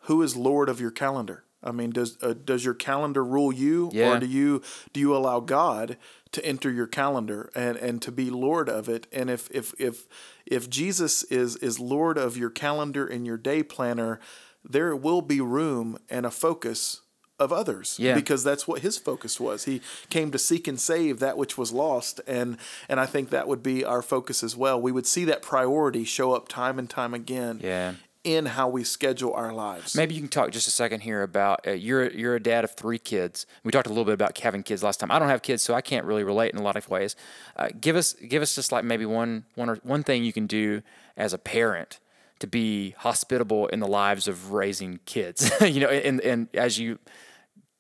who 0.07 0.23
is 0.23 0.37
Lord 0.37 0.69
of 0.69 0.81
your 0.81 0.91
calendar. 0.91 1.45
I 1.63 1.73
mean, 1.73 1.91
does 1.91 2.17
uh, 2.23 2.35
does 2.45 2.65
your 2.65 2.75
calendar 2.75 3.25
rule 3.25 3.53
you, 3.53 3.91
Yeah. 3.93 4.13
or 4.17 4.21
do 4.21 4.27
you 4.27 4.63
do 4.93 5.01
you 5.01 5.15
allow 5.17 5.41
God 5.41 5.97
to 6.33 6.45
enter 6.45 6.71
your 6.71 6.87
calendar 6.87 7.51
and, 7.55 7.77
and 7.79 8.01
to 8.03 8.13
be 8.13 8.31
Lord 8.31 8.69
of 8.69 8.89
it? 8.89 9.07
And 9.13 9.31
if 9.31 9.51
if 9.51 9.75
if 9.81 10.07
if 10.47 10.69
Jesus 10.71 11.23
is 11.25 11.57
is 11.57 11.81
Lord 11.81 12.19
of 12.19 12.37
your 12.37 12.51
calendar 12.51 13.07
and 13.07 13.27
your 13.27 13.37
day 13.39 13.63
planner, 13.63 14.21
there 14.65 14.95
will 14.95 15.23
be 15.23 15.41
room 15.41 15.99
and 16.11 16.25
a 16.27 16.31
focus 16.31 17.01
of 17.39 17.53
others 17.53 17.97
Yeah. 17.99 18.15
because 18.15 18.43
that's 18.45 18.67
what 18.67 18.81
his 18.81 18.97
focus 18.97 19.39
was 19.39 19.65
he 19.65 19.83
came 20.09 20.31
to 20.31 20.39
seek 20.39 20.67
and 20.67 20.81
save 20.81 21.19
that 21.21 21.37
which 21.37 21.59
was 21.59 21.71
lost 21.71 22.19
and 22.27 22.57
and 22.89 22.99
i 22.99 23.05
think 23.05 23.29
that 23.29 23.47
would 23.47 23.63
be 23.63 23.85
our 23.85 24.01
focus 24.01 24.43
as 24.43 24.57
well 24.57 24.81
we 24.81 24.91
would 24.91 25.07
see 25.07 25.27
that 25.27 25.43
priority 25.43 26.03
show 26.05 26.33
up 26.33 26.49
time 26.49 26.79
and 26.79 26.89
time 26.89 27.13
again 27.13 27.61
Yeah. 27.63 27.93
In 28.27 28.45
how 28.45 28.69
we 28.69 28.83
schedule 28.83 29.33
our 29.35 29.53
lives 29.53 29.95
Maybe 29.95 30.15
you 30.15 30.21
can 30.21 30.29
talk 30.29 30.51
just 30.51 30.67
a 30.67 30.71
second 30.73 31.01
here 31.01 31.23
about 31.23 31.65
uh, 31.67 31.71
you're 31.71 32.11
you're 32.11 32.35
a 32.35 32.41
dad 32.41 32.65
of 32.65 32.73
three 32.73 32.99
kids. 32.99 33.47
We 33.63 33.71
talked 33.71 33.87
a 33.87 33.91
little 33.91 34.05
bit 34.05 34.15
about 34.15 34.37
having 34.37 34.65
kids 34.65 34.83
last 34.83 34.99
time. 34.99 35.13
I 35.13 35.19
don't 35.21 35.29
have 35.29 35.43
kids, 35.43 35.63
so 35.63 35.75
I 35.75 35.81
can't 35.81 36.05
really 36.05 36.25
relate 36.25 36.53
in 36.53 36.59
a 36.59 36.63
lot 36.63 36.77
of 36.77 36.89
ways. 36.89 37.15
Uh, 37.55 37.69
give 37.81 37.95
us 37.95 38.15
give 38.15 38.43
us 38.43 38.55
just 38.57 38.73
like 38.73 38.85
maybe 38.85 39.07
one 39.07 39.45
one 39.55 39.71
or 39.71 39.77
one 39.77 40.03
thing 40.03 40.25
you 40.25 40.33
can 40.33 40.49
do 40.49 40.83
as 41.17 41.33
a 41.33 41.39
parent 41.39 42.01
to 42.41 42.47
be 42.49 42.91
hospitable 42.99 43.69
in 43.69 43.79
the 43.79 43.87
lives 43.87 44.27
of 44.27 44.53
raising 44.53 44.99
kids. 45.07 45.51
you 45.61 45.81
know, 45.81 45.89
and 45.89 46.21
and 46.21 46.49
as 46.53 46.81
you 46.81 46.99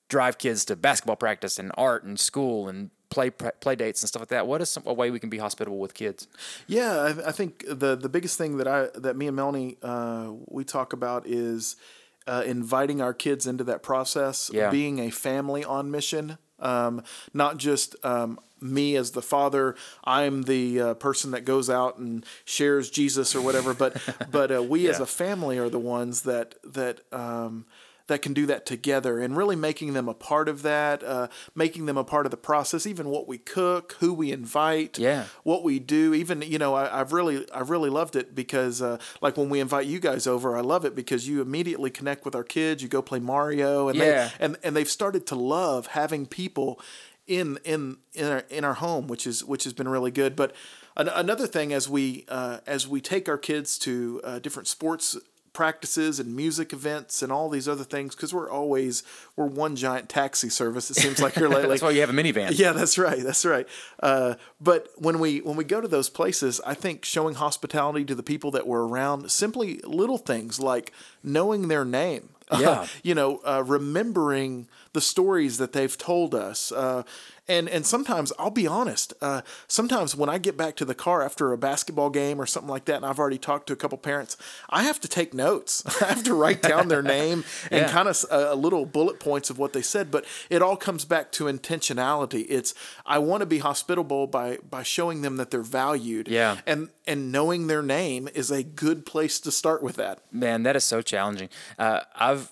drive 0.08 0.38
kids 0.38 0.64
to 0.66 0.76
basketball 0.76 1.16
practice 1.16 1.58
and 1.58 1.72
art 1.76 2.04
and 2.04 2.20
school 2.20 2.68
and 2.68 2.90
play 3.10 3.30
play 3.30 3.76
dates 3.76 4.02
and 4.02 4.08
stuff 4.08 4.20
like 4.20 4.28
that. 4.28 4.46
What 4.46 4.60
is 4.60 4.68
some, 4.68 4.82
a 4.86 4.92
way 4.92 5.10
we 5.10 5.18
can 5.18 5.30
be 5.30 5.38
hospitable 5.38 5.78
with 5.78 5.94
kids? 5.94 6.26
Yeah, 6.66 6.92
I, 7.24 7.28
I 7.28 7.32
think 7.32 7.64
the 7.68 7.96
the 7.96 8.08
biggest 8.08 8.36
thing 8.38 8.56
that 8.58 8.68
I 8.68 8.88
that 8.94 9.16
me 9.16 9.26
and 9.26 9.36
Melanie 9.36 9.76
uh, 9.82 10.32
we 10.48 10.64
talk 10.64 10.92
about 10.92 11.26
is 11.26 11.76
uh, 12.26 12.42
inviting 12.44 13.00
our 13.00 13.14
kids 13.14 13.46
into 13.46 13.64
that 13.64 13.82
process, 13.82 14.50
Yeah. 14.52 14.70
being 14.70 14.98
a 14.98 15.10
family 15.10 15.64
on 15.64 15.90
mission, 15.90 16.38
um, 16.58 17.02
not 17.32 17.56
just 17.56 17.94
um, 18.04 18.38
me 18.60 18.96
as 18.96 19.12
the 19.12 19.22
father. 19.22 19.76
I'm 20.04 20.42
the 20.42 20.80
uh, 20.80 20.94
person 20.94 21.30
that 21.30 21.44
goes 21.44 21.70
out 21.70 21.98
and 21.98 22.24
shares 22.44 22.90
Jesus 22.90 23.36
or 23.36 23.40
whatever, 23.42 23.74
but 23.74 23.96
but 24.30 24.50
uh, 24.50 24.62
we 24.62 24.88
as 24.88 24.98
a 24.98 25.06
family 25.06 25.58
are 25.58 25.68
the 25.68 25.78
ones 25.78 26.22
that 26.22 26.54
that. 26.64 27.00
Um, 27.12 27.66
that 28.08 28.22
can 28.22 28.32
do 28.32 28.46
that 28.46 28.64
together 28.64 29.18
and 29.20 29.36
really 29.36 29.56
making 29.56 29.92
them 29.92 30.08
a 30.08 30.14
part 30.14 30.48
of 30.48 30.62
that, 30.62 31.02
uh, 31.02 31.26
making 31.54 31.86
them 31.86 31.96
a 31.96 32.04
part 32.04 32.24
of 32.24 32.30
the 32.30 32.36
process, 32.36 32.86
even 32.86 33.08
what 33.08 33.26
we 33.26 33.36
cook, 33.38 33.96
who 34.00 34.12
we 34.14 34.30
invite, 34.30 34.98
Yeah. 34.98 35.24
what 35.42 35.64
we 35.64 35.78
do. 35.78 36.14
Even 36.14 36.42
you 36.42 36.58
know, 36.58 36.74
I, 36.74 37.00
I've 37.00 37.12
really 37.12 37.44
I've 37.52 37.70
really 37.70 37.90
loved 37.90 38.14
it 38.14 38.34
because 38.34 38.80
uh, 38.80 38.98
like 39.20 39.36
when 39.36 39.48
we 39.48 39.58
invite 39.60 39.86
you 39.86 39.98
guys 39.98 40.26
over, 40.26 40.56
I 40.56 40.60
love 40.60 40.84
it 40.84 40.94
because 40.94 41.26
you 41.28 41.40
immediately 41.42 41.90
connect 41.90 42.24
with 42.24 42.34
our 42.34 42.44
kids. 42.44 42.82
You 42.82 42.88
go 42.88 43.02
play 43.02 43.18
Mario, 43.18 43.88
and 43.88 43.98
Yeah. 43.98 44.30
they, 44.38 44.44
and 44.44 44.56
and 44.62 44.76
they've 44.76 44.88
started 44.90 45.26
to 45.26 45.34
love 45.34 45.88
having 45.88 46.26
people 46.26 46.80
in 47.26 47.58
in 47.64 47.96
in 48.14 48.26
our, 48.26 48.44
in 48.50 48.64
our 48.64 48.74
home, 48.74 49.08
which 49.08 49.26
is 49.26 49.42
which 49.44 49.64
has 49.64 49.72
been 49.72 49.88
really 49.88 50.12
good. 50.12 50.36
But 50.36 50.54
another 50.96 51.46
thing 51.46 51.72
as 51.72 51.88
we 51.88 52.24
uh, 52.28 52.58
as 52.66 52.86
we 52.86 53.00
take 53.00 53.28
our 53.28 53.38
kids 53.38 53.78
to 53.80 54.20
uh, 54.24 54.38
different 54.38 54.68
sports 54.68 55.16
practices 55.56 56.20
and 56.20 56.36
music 56.36 56.74
events 56.74 57.22
and 57.22 57.32
all 57.32 57.48
these 57.48 57.66
other 57.66 57.82
things 57.82 58.14
because 58.14 58.34
we're 58.34 58.50
always 58.50 59.02
we're 59.36 59.46
one 59.46 59.74
giant 59.74 60.06
taxi 60.10 60.50
service 60.50 60.90
it 60.90 60.96
seems 60.96 61.18
like 61.18 61.32
here 61.32 61.48
lately 61.56 61.70
That's 61.70 61.80
why 61.80 61.92
you 61.92 62.00
have 62.00 62.10
a 62.10 62.12
minivan. 62.12 62.50
yeah, 62.58 62.72
that's 62.72 62.98
right. 62.98 63.22
That's 63.22 63.44
right. 63.46 63.66
Uh, 64.02 64.34
but 64.60 64.88
when 64.96 65.18
we 65.18 65.38
when 65.40 65.56
we 65.56 65.64
go 65.64 65.80
to 65.80 65.88
those 65.88 66.10
places, 66.10 66.60
I 66.66 66.74
think 66.74 67.06
showing 67.06 67.36
hospitality 67.36 68.04
to 68.04 68.14
the 68.14 68.22
people 68.22 68.50
that 68.50 68.66
were 68.66 68.86
around, 68.86 69.30
simply 69.30 69.80
little 69.84 70.18
things 70.18 70.60
like 70.60 70.92
knowing 71.22 71.68
their 71.68 71.84
name. 71.86 72.28
Yeah. 72.60 72.86
you 73.02 73.14
know, 73.16 73.40
uh, 73.44 73.64
remembering 73.66 74.68
the 74.92 75.00
stories 75.00 75.56
that 75.58 75.72
they've 75.72 75.98
told 75.98 76.32
us. 76.32 76.70
Uh, 76.70 77.02
and, 77.48 77.68
and 77.68 77.86
sometimes 77.86 78.32
I'll 78.38 78.50
be 78.50 78.66
honest. 78.66 79.14
Uh, 79.20 79.42
sometimes 79.68 80.16
when 80.16 80.28
I 80.28 80.38
get 80.38 80.56
back 80.56 80.76
to 80.76 80.84
the 80.84 80.94
car 80.94 81.22
after 81.22 81.52
a 81.52 81.58
basketball 81.58 82.10
game 82.10 82.40
or 82.40 82.46
something 82.46 82.70
like 82.70 82.86
that, 82.86 82.96
and 82.96 83.06
I've 83.06 83.18
already 83.18 83.38
talked 83.38 83.66
to 83.68 83.72
a 83.72 83.76
couple 83.76 83.98
parents, 83.98 84.36
I 84.70 84.82
have 84.82 85.00
to 85.00 85.08
take 85.08 85.32
notes. 85.34 85.84
I 86.02 86.06
have 86.06 86.24
to 86.24 86.34
write 86.34 86.62
down 86.62 86.88
their 86.88 87.02
name 87.18 87.44
and 87.70 87.82
Yeah. 87.82 87.90
kind 87.90 88.08
of 88.08 88.24
uh, 88.30 88.54
little 88.54 88.84
bullet 88.86 89.20
points 89.20 89.50
of 89.50 89.58
what 89.58 89.72
they 89.72 89.82
said. 89.82 90.10
But 90.10 90.24
it 90.50 90.62
all 90.62 90.76
comes 90.76 91.04
back 91.04 91.30
to 91.32 91.44
intentionality. 91.44 92.46
It's 92.48 92.74
I 93.04 93.18
want 93.18 93.40
to 93.42 93.46
be 93.46 93.58
hospitable 93.58 94.26
by 94.26 94.58
by 94.68 94.82
showing 94.82 95.22
them 95.22 95.36
that 95.36 95.50
they're 95.50 95.62
valued. 95.62 96.28
Yeah. 96.28 96.58
and 96.66 96.90
and 97.06 97.30
knowing 97.30 97.66
their 97.68 97.82
name 97.82 98.28
is 98.34 98.50
a 98.50 98.62
good 98.62 99.06
place 99.06 99.38
to 99.40 99.50
start 99.52 99.82
with 99.82 99.96
that. 99.96 100.20
Man, 100.32 100.62
that 100.64 100.74
is 100.76 100.84
so 100.84 101.02
challenging. 101.02 101.48
Uh, 101.78 102.00
I've 102.14 102.50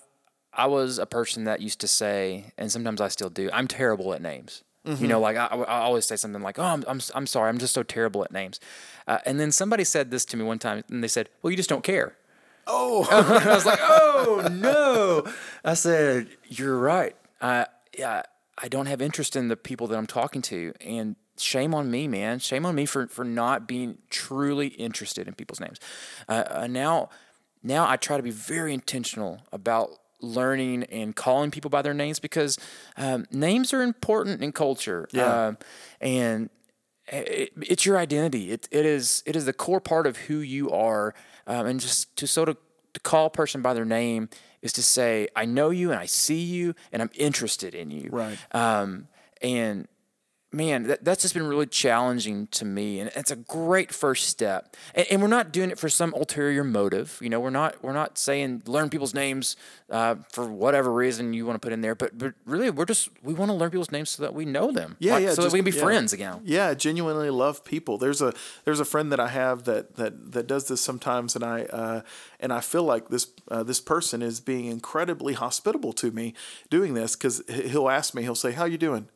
I 0.53 0.67
was 0.67 0.99
a 0.99 1.05
person 1.05 1.43
that 1.43 1.59
used 1.59 1.81
to 1.81 1.87
say, 1.87 2.53
and 2.57 2.71
sometimes 2.71 3.01
I 3.01 3.09
still 3.09 3.29
do. 3.29 3.49
I'm 3.51 3.67
terrible 3.67 4.13
at 4.13 4.21
names. 4.21 4.63
You 4.85 5.07
know, 5.07 5.19
like 5.19 5.35
I, 5.35 5.47
I 5.47 5.79
always 5.79 6.05
say 6.05 6.15
something 6.15 6.41
like, 6.43 6.59
"Oh, 6.59 6.63
I'm, 6.63 6.83
I'm 6.87 6.99
I'm 7.15 7.25
sorry, 7.27 7.49
I'm 7.49 7.57
just 7.57 7.73
so 7.73 7.81
terrible 7.83 8.23
at 8.23 8.31
names." 8.31 8.59
Uh, 9.07 9.17
and 9.25 9.39
then 9.39 9.51
somebody 9.51 9.83
said 9.83 10.11
this 10.11 10.25
to 10.25 10.37
me 10.37 10.43
one 10.43 10.59
time, 10.59 10.83
and 10.89 11.03
they 11.03 11.07
said, 11.07 11.29
"Well, 11.41 11.51
you 11.51 11.57
just 11.57 11.69
don't 11.69 11.83
care." 11.83 12.15
Oh, 12.67 13.07
I 13.45 13.53
was 13.53 13.65
like, 13.65 13.79
"Oh 13.81 14.47
no!" 14.51 15.31
I 15.65 15.73
said, 15.73 16.27
"You're 16.47 16.77
right. 16.77 17.15
I 17.41 17.67
yeah, 17.97 18.23
I 18.57 18.67
don't 18.67 18.85
have 18.85 19.01
interest 19.01 19.35
in 19.35 19.47
the 19.47 19.57
people 19.57 19.87
that 19.87 19.97
I'm 19.97 20.07
talking 20.07 20.41
to, 20.43 20.73
and 20.81 21.15
shame 21.37 21.73
on 21.73 21.89
me, 21.89 22.07
man. 22.07 22.39
Shame 22.39 22.65
on 22.65 22.75
me 22.75 22.85
for 22.85 23.07
for 23.07 23.25
not 23.25 23.67
being 23.67 23.97
truly 24.09 24.67
interested 24.67 25.27
in 25.27 25.33
people's 25.33 25.59
names. 25.59 25.79
Uh, 26.29 26.43
uh, 26.49 26.67
now, 26.67 27.09
now 27.63 27.87
I 27.89 27.97
try 27.97 28.17
to 28.17 28.23
be 28.23 28.31
very 28.31 28.73
intentional 28.73 29.41
about." 29.51 29.89
Learning 30.21 30.83
and 30.85 31.15
calling 31.15 31.51
people 31.51 31.69
by 31.69 31.81
their 31.81 31.93
names 31.93 32.19
because 32.19 32.57
um, 32.97 33.25
names 33.31 33.73
are 33.73 33.81
important 33.81 34.41
in 34.41 34.51
culture 34.51 35.07
Yeah. 35.11 35.47
um, 35.47 35.57
and 36.01 36.49
it, 37.07 37.51
it's 37.61 37.85
your 37.85 37.97
identity. 37.97 38.51
It, 38.51 38.67
it 38.71 38.85
is 38.85 39.21
it 39.25 39.35
is 39.35 39.45
the 39.45 39.53
core 39.53 39.79
part 39.79 40.07
of 40.07 40.17
who 40.17 40.39
you 40.39 40.71
are, 40.71 41.13
um, 41.45 41.67
and 41.67 41.79
just 41.79 42.15
to 42.17 42.25
sort 42.27 42.49
of 42.49 42.57
to 42.93 42.99
call 42.99 43.27
a 43.27 43.29
person 43.29 43.61
by 43.61 43.73
their 43.75 43.85
name 43.85 44.27
is 44.63 44.73
to 44.73 44.81
say, 44.81 45.27
I 45.35 45.45
know 45.45 45.69
you 45.69 45.91
and 45.91 45.99
I 45.99 46.07
see 46.07 46.39
you 46.41 46.73
and 46.91 47.01
I'm 47.03 47.11
interested 47.13 47.75
in 47.75 47.91
you. 47.91 48.09
Right. 48.11 48.37
Um, 48.53 49.07
and 49.41 49.87
man, 50.55 50.83
that, 50.83 51.03
that's 51.03 51.21
just 51.21 51.33
been 51.33 51.45
really 51.45 51.65
challenging 51.65 52.47
to 52.47 52.65
me, 52.65 52.99
and 52.99 53.11
it's 53.15 53.29
a 53.29 53.35
great 53.35 53.93
first 53.93 54.27
step. 54.27 54.75
And, 54.93 55.05
and 55.11 55.21
we're 55.21 55.27
not 55.27 55.51
doing 55.51 55.69
it 55.69 55.77
for 55.77 55.89
some 55.89 56.13
ulterior 56.13 56.63
motive. 56.63 57.19
You 57.21 57.29
know, 57.29 57.39
we're 57.39 57.49
not 57.49 57.83
we're 57.83 57.93
not 57.93 58.17
saying 58.17 58.63
learn 58.65 58.89
people's 58.89 59.13
names 59.13 59.55
uh, 59.89 60.15
for 60.31 60.47
whatever 60.47 60.91
reason 60.91 61.33
you 61.33 61.45
want 61.45 61.61
to 61.61 61.65
put 61.65 61.73
in 61.73 61.81
there. 61.81 61.93
But 61.93 62.17
but 62.17 62.33
really, 62.45 62.69
we're 62.69 62.85
just 62.85 63.09
we 63.21 63.33
want 63.33 63.49
to 63.49 63.55
learn 63.55 63.69
people's 63.69 63.91
names 63.91 64.11
so 64.11 64.23
that 64.23 64.33
we 64.33 64.45
know 64.45 64.71
them. 64.71 64.95
Yeah, 64.99 65.13
Like, 65.13 65.23
yeah, 65.23 65.33
So 65.33 65.43
that 65.43 65.51
we 65.51 65.59
can 65.59 65.65
be 65.65 65.71
yeah. 65.71 65.83
friends 65.83 66.13
again. 66.13 66.39
Yeah, 66.43 66.73
genuinely 66.73 67.29
love 67.29 67.65
people. 67.65 67.97
There's 67.97 68.21
a 68.21 68.33
there's 68.63 68.79
a 68.79 68.85
friend 68.85 69.11
that 69.11 69.19
I 69.19 69.27
have 69.27 69.65
that 69.65 69.97
that 69.97 70.31
that 70.31 70.47
does 70.47 70.67
this 70.67 70.81
sometimes, 70.81 71.35
and 71.35 71.43
I 71.43 71.63
uh, 71.63 72.01
and 72.39 72.53
I 72.53 72.61
feel 72.61 72.83
like 72.83 73.09
this 73.09 73.27
uh, 73.49 73.63
this 73.63 73.81
person 73.81 74.21
is 74.21 74.39
being 74.39 74.65
incredibly 74.65 75.33
hospitable 75.33 75.91
to 75.93 76.11
me 76.11 76.33
doing 76.69 76.93
this 76.93 77.15
because 77.15 77.43
he'll 77.49 77.89
ask 77.89 78.13
me, 78.13 78.23
he'll 78.23 78.35
say, 78.35 78.53
"How 78.53 78.65
you 78.65 78.77
doing?" 78.77 79.09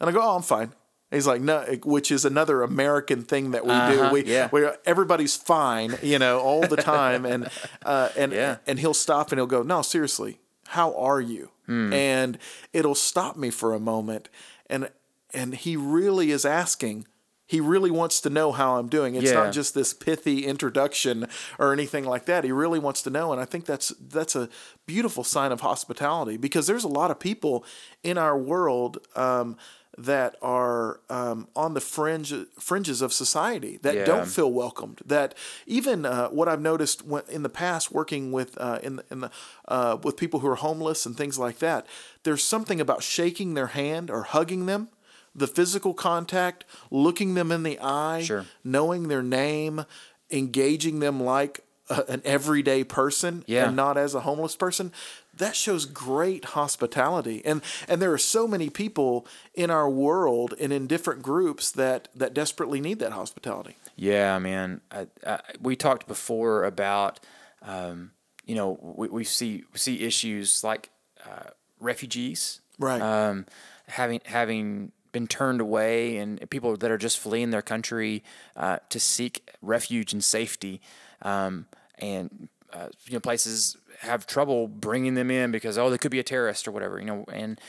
And 0.00 0.08
I 0.08 0.12
go, 0.12 0.20
"Oh, 0.22 0.36
I'm 0.36 0.42
fine." 0.42 0.72
He's 1.10 1.26
like, 1.26 1.40
"No," 1.40 1.64
which 1.84 2.10
is 2.10 2.24
another 2.24 2.62
American 2.62 3.22
thing 3.22 3.52
that 3.52 3.64
we 3.64 3.72
Uh-huh, 3.72 4.08
do. 4.08 4.12
We, 4.14 4.24
yeah. 4.24 4.48
we 4.52 4.66
everybody's 4.84 5.34
fine, 5.36 5.96
you 6.02 6.18
know, 6.18 6.38
all 6.40 6.66
the 6.66 6.76
time, 6.76 7.24
and 7.24 7.48
uh, 7.84 8.10
and 8.16 8.32
Yeah. 8.32 8.56
and 8.66 8.78
he'll 8.78 8.94
stop 8.94 9.32
and 9.32 9.38
he'll 9.38 9.46
go, 9.46 9.62
"No, 9.62 9.82
seriously, 9.82 10.38
how 10.68 10.94
are 10.96 11.20
you?" 11.20 11.50
Hmm. 11.66 11.92
And 11.92 12.38
it'll 12.72 12.94
stop 12.94 13.36
me 13.36 13.50
for 13.50 13.74
a 13.74 13.80
moment, 13.80 14.28
and 14.68 14.90
and 15.34 15.54
he 15.54 15.76
really 15.76 16.30
is 16.30 16.44
asking. 16.44 17.06
He 17.46 17.60
really 17.62 17.90
wants 17.90 18.20
to 18.20 18.28
know 18.28 18.52
how 18.52 18.76
I'm 18.76 18.88
doing. 18.90 19.14
It's 19.14 19.30
Yeah. 19.30 19.44
not 19.44 19.52
just 19.54 19.72
this 19.74 19.94
pithy 19.94 20.44
introduction 20.44 21.26
or 21.58 21.72
anything 21.72 22.04
like 22.04 22.26
that. 22.26 22.44
He 22.44 22.52
really 22.52 22.78
wants 22.78 23.00
to 23.02 23.10
know, 23.10 23.32
and 23.32 23.40
I 23.40 23.46
think 23.46 23.64
that's 23.64 23.88
that's 23.98 24.36
a 24.36 24.50
beautiful 24.84 25.24
sign 25.24 25.50
of 25.50 25.62
hospitality 25.62 26.36
because 26.36 26.66
there's 26.66 26.84
a 26.84 26.88
lot 26.88 27.10
of 27.10 27.18
people 27.18 27.64
in 28.02 28.18
our 28.18 28.36
world. 28.36 28.98
Um, 29.16 29.56
that 30.00 30.36
are 30.40 31.00
um, 31.10 31.48
on 31.56 31.74
the 31.74 31.80
fringe 31.80 32.32
fringes 32.58 33.02
of 33.02 33.12
society 33.12 33.78
that 33.82 33.94
Yeah. 33.96 34.04
don't 34.04 34.26
feel 34.26 34.52
welcomed. 34.52 35.00
That 35.04 35.34
even 35.66 36.06
uh, 36.06 36.28
what 36.28 36.48
I've 36.48 36.60
noticed 36.60 37.04
when, 37.04 37.24
in 37.28 37.42
the 37.42 37.48
past, 37.48 37.90
working 37.90 38.30
with 38.30 38.56
uh, 38.60 38.78
in 38.82 38.96
the, 38.96 39.04
in 39.10 39.20
the 39.20 39.30
uh, 39.66 39.98
with 40.02 40.16
people 40.16 40.40
who 40.40 40.48
are 40.48 40.54
homeless 40.54 41.04
and 41.04 41.16
things 41.16 41.36
like 41.38 41.58
that, 41.58 41.86
there's 42.22 42.42
something 42.44 42.80
about 42.80 43.02
shaking 43.02 43.54
their 43.54 43.68
hand 43.68 44.08
or 44.10 44.22
hugging 44.22 44.66
them, 44.66 44.88
the 45.34 45.48
physical 45.48 45.94
contact, 45.94 46.64
looking 46.92 47.34
them 47.34 47.50
in 47.50 47.64
the 47.64 47.78
eye, 47.80 48.22
Sure. 48.22 48.44
knowing 48.62 49.08
their 49.08 49.22
name, 49.22 49.84
engaging 50.30 51.00
them 51.00 51.20
like 51.20 51.60
a, 51.90 52.04
an 52.08 52.22
everyday 52.24 52.84
person 52.84 53.42
Yeah. 53.46 53.66
and 53.66 53.76
not 53.76 53.96
as 53.96 54.14
a 54.14 54.20
homeless 54.20 54.54
person. 54.56 54.92
That 55.38 55.56
shows 55.56 55.84
great 55.84 56.46
hospitality, 56.46 57.42
and 57.44 57.62
and 57.88 58.02
there 58.02 58.12
are 58.12 58.18
so 58.18 58.46
many 58.46 58.70
people 58.70 59.26
in 59.54 59.70
our 59.70 59.88
world 59.88 60.54
and 60.60 60.72
in 60.72 60.86
different 60.86 61.22
groups 61.22 61.70
that 61.72 62.08
that 62.14 62.34
desperately 62.34 62.80
need 62.80 62.98
that 62.98 63.12
hospitality. 63.12 63.76
Yeah, 63.96 64.38
man. 64.38 64.80
I, 64.92 65.06
I, 65.26 65.40
we 65.60 65.74
talked 65.74 66.06
before 66.06 66.62
about, 66.64 67.18
um, 67.62 68.12
you 68.46 68.54
know, 68.54 68.78
we, 68.80 69.08
we 69.08 69.24
see 69.24 69.64
see 69.74 70.02
issues 70.04 70.62
like 70.62 70.90
uh, 71.24 71.50
refugees, 71.80 72.60
Right. 72.78 73.02
Um, 73.02 73.46
having 73.88 74.20
having 74.24 74.92
been 75.10 75.26
turned 75.26 75.60
away, 75.60 76.16
and 76.18 76.48
people 76.50 76.76
that 76.76 76.90
are 76.90 76.98
just 76.98 77.18
fleeing 77.18 77.50
their 77.50 77.62
country 77.62 78.22
uh, 78.56 78.78
to 78.90 79.00
seek 79.00 79.50
refuge 79.62 80.12
and 80.12 80.22
safety, 80.22 80.80
um, 81.22 81.66
and 81.98 82.48
uh, 82.72 82.88
you 83.06 83.14
know 83.14 83.20
places 83.20 83.76
have 84.00 84.26
trouble 84.26 84.68
bringing 84.68 85.14
them 85.14 85.30
in 85.30 85.50
because 85.50 85.78
oh 85.78 85.90
they 85.90 85.98
could 85.98 86.10
be 86.10 86.18
a 86.18 86.24
terrorist 86.24 86.68
or 86.68 86.70
whatever 86.70 86.98
you 86.98 87.06
know 87.06 87.24
and 87.32 87.60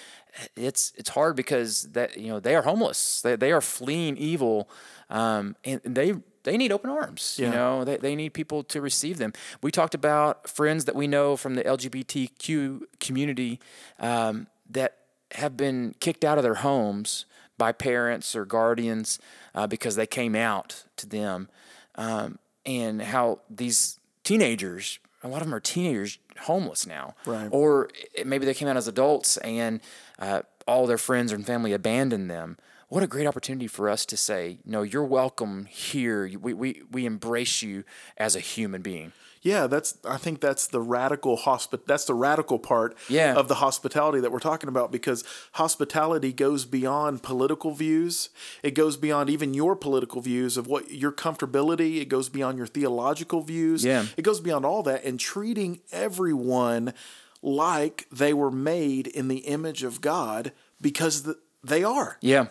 it's 0.55 0.93
it's 0.95 1.09
hard 1.09 1.35
because 1.35 1.83
that 1.93 2.17
you 2.17 2.27
know 2.27 2.39
they 2.39 2.55
are 2.55 2.61
homeless. 2.61 3.21
They, 3.21 3.35
they 3.35 3.51
are 3.51 3.61
fleeing 3.61 4.17
evil 4.17 4.69
um, 5.09 5.55
and 5.63 5.81
they 5.83 6.13
they 6.43 6.55
need 6.55 6.71
open 6.71 6.89
arms 6.89 7.37
you 7.39 7.49
know 7.49 7.83
they, 7.83 7.97
they 7.97 8.15
need 8.15 8.33
people 8.33 8.63
to 8.65 8.81
receive 8.81 9.17
them. 9.17 9.33
We 9.61 9.71
talked 9.71 9.95
about 9.95 10.49
friends 10.49 10.85
that 10.85 10.95
we 10.95 11.07
know 11.07 11.35
from 11.35 11.55
the 11.55 11.63
lgbtq 11.63 12.81
community 12.99 13.59
um, 13.99 14.47
that 14.69 14.97
have 15.31 15.55
been 15.57 15.95
kicked 15.99 16.23
out 16.23 16.37
of 16.37 16.43
their 16.43 16.55
homes 16.55 17.25
by 17.57 17.71
parents 17.71 18.35
or 18.35 18.45
guardians 18.45 19.19
uh, 19.53 19.67
because 19.67 19.95
they 19.95 20.07
came 20.07 20.35
out 20.35 20.85
to 20.95 21.07
them 21.07 21.49
um, 21.95 22.39
and 22.65 23.01
how 23.01 23.39
these 23.49 23.99
teenagers 24.29 25.00
a 25.24 25.27
lot 25.27 25.41
of 25.41 25.48
them 25.48 25.53
are 25.55 25.59
teenagers 25.59 26.19
homeless 26.41 26.86
now 26.88 27.15
Right. 27.25 27.50
or 27.51 27.89
maybe 28.25 28.45
they 28.45 28.53
came 28.53 28.67
out 28.67 28.77
as 28.77 28.88
adults 28.88 29.38
and 29.38 29.81
uh, 30.19 30.41
all 30.67 30.86
their 30.88 30.98
friends 31.00 31.31
and 31.31 31.45
family 31.45 31.74
abandoned 31.74 32.29
them. 32.29 32.57
What 32.89 33.03
a 33.03 33.08
great 33.08 33.27
opportunity 33.27 33.67
for 33.67 33.88
us 33.88 34.03
to 34.08 34.17
say, 34.17 34.58
no, 34.65 34.81
you're 34.81 35.05
welcome 35.05 35.65
here. 35.69 36.29
We, 36.41 36.53
we, 36.53 36.81
we 36.91 37.05
embrace 37.05 37.62
you 37.62 37.84
as 38.17 38.36
a 38.36 38.39
human 38.39 38.81
being. 38.81 39.13
Yeah, 39.41 39.67
that's. 39.67 39.98
I 40.03 40.17
think 40.17 40.41
that's 40.41 40.67
the 40.67 40.81
radical 40.81 41.38
hospi- 41.38 41.86
That's 41.86 42.03
the 42.03 42.13
radical 42.13 42.60
part 42.60 42.98
Yeah. 43.08 43.36
of 43.36 43.48
the 43.48 43.55
hospitality 43.55 44.19
that 44.19 44.34
we're 44.34 44.39
talking 44.39 44.67
about 44.67 44.91
because 44.91 45.24
hospitality 45.53 46.34
goes 46.34 46.65
beyond 46.65 47.24
political 47.24 47.72
views. 47.72 48.31
It 48.63 48.72
goes 48.72 48.98
beyond 48.98 49.29
even 49.29 49.53
your 49.53 49.77
political 49.77 50.19
views 50.19 50.58
of 50.58 50.67
what 50.67 50.91
your 50.91 51.13
comfortability. 51.13 52.01
It 52.01 52.10
goes 52.10 52.27
beyond 52.27 52.58
your 52.58 52.67
theological 52.67 53.39
views. 53.41 53.86
Yeah. 53.86 54.08
It 54.17 54.24
goes 54.24 54.41
beyond 54.41 54.65
all 54.65 54.84
that 54.84 55.05
and 55.05 55.17
treating 55.17 55.79
everyone 55.93 56.93
like 57.41 58.08
they 58.12 58.34
were 58.34 58.51
made 58.51 59.08
in 59.08 59.29
the 59.29 59.38
image 59.48 59.84
of 59.84 60.01
God 60.01 60.51
because 60.81 61.22
th- 61.22 61.38
they 61.63 61.81
are. 61.84 62.17
Yeah. 62.19 62.48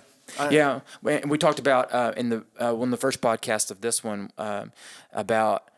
Yeah. 0.50 0.80
We- 1.02 1.20
We 1.26 1.38
talked 1.38 1.58
about 1.58 1.92
uh, 1.92 2.12
in 2.16 2.28
the 2.28 2.44
uh, 2.58 2.72
one 2.74 2.88
of 2.88 2.90
the 2.90 2.96
first 3.06 3.20
podcasts 3.20 3.70
of 3.70 3.80
this 3.80 4.02
one 4.04 4.30
um, 4.38 4.72
about 5.12 5.68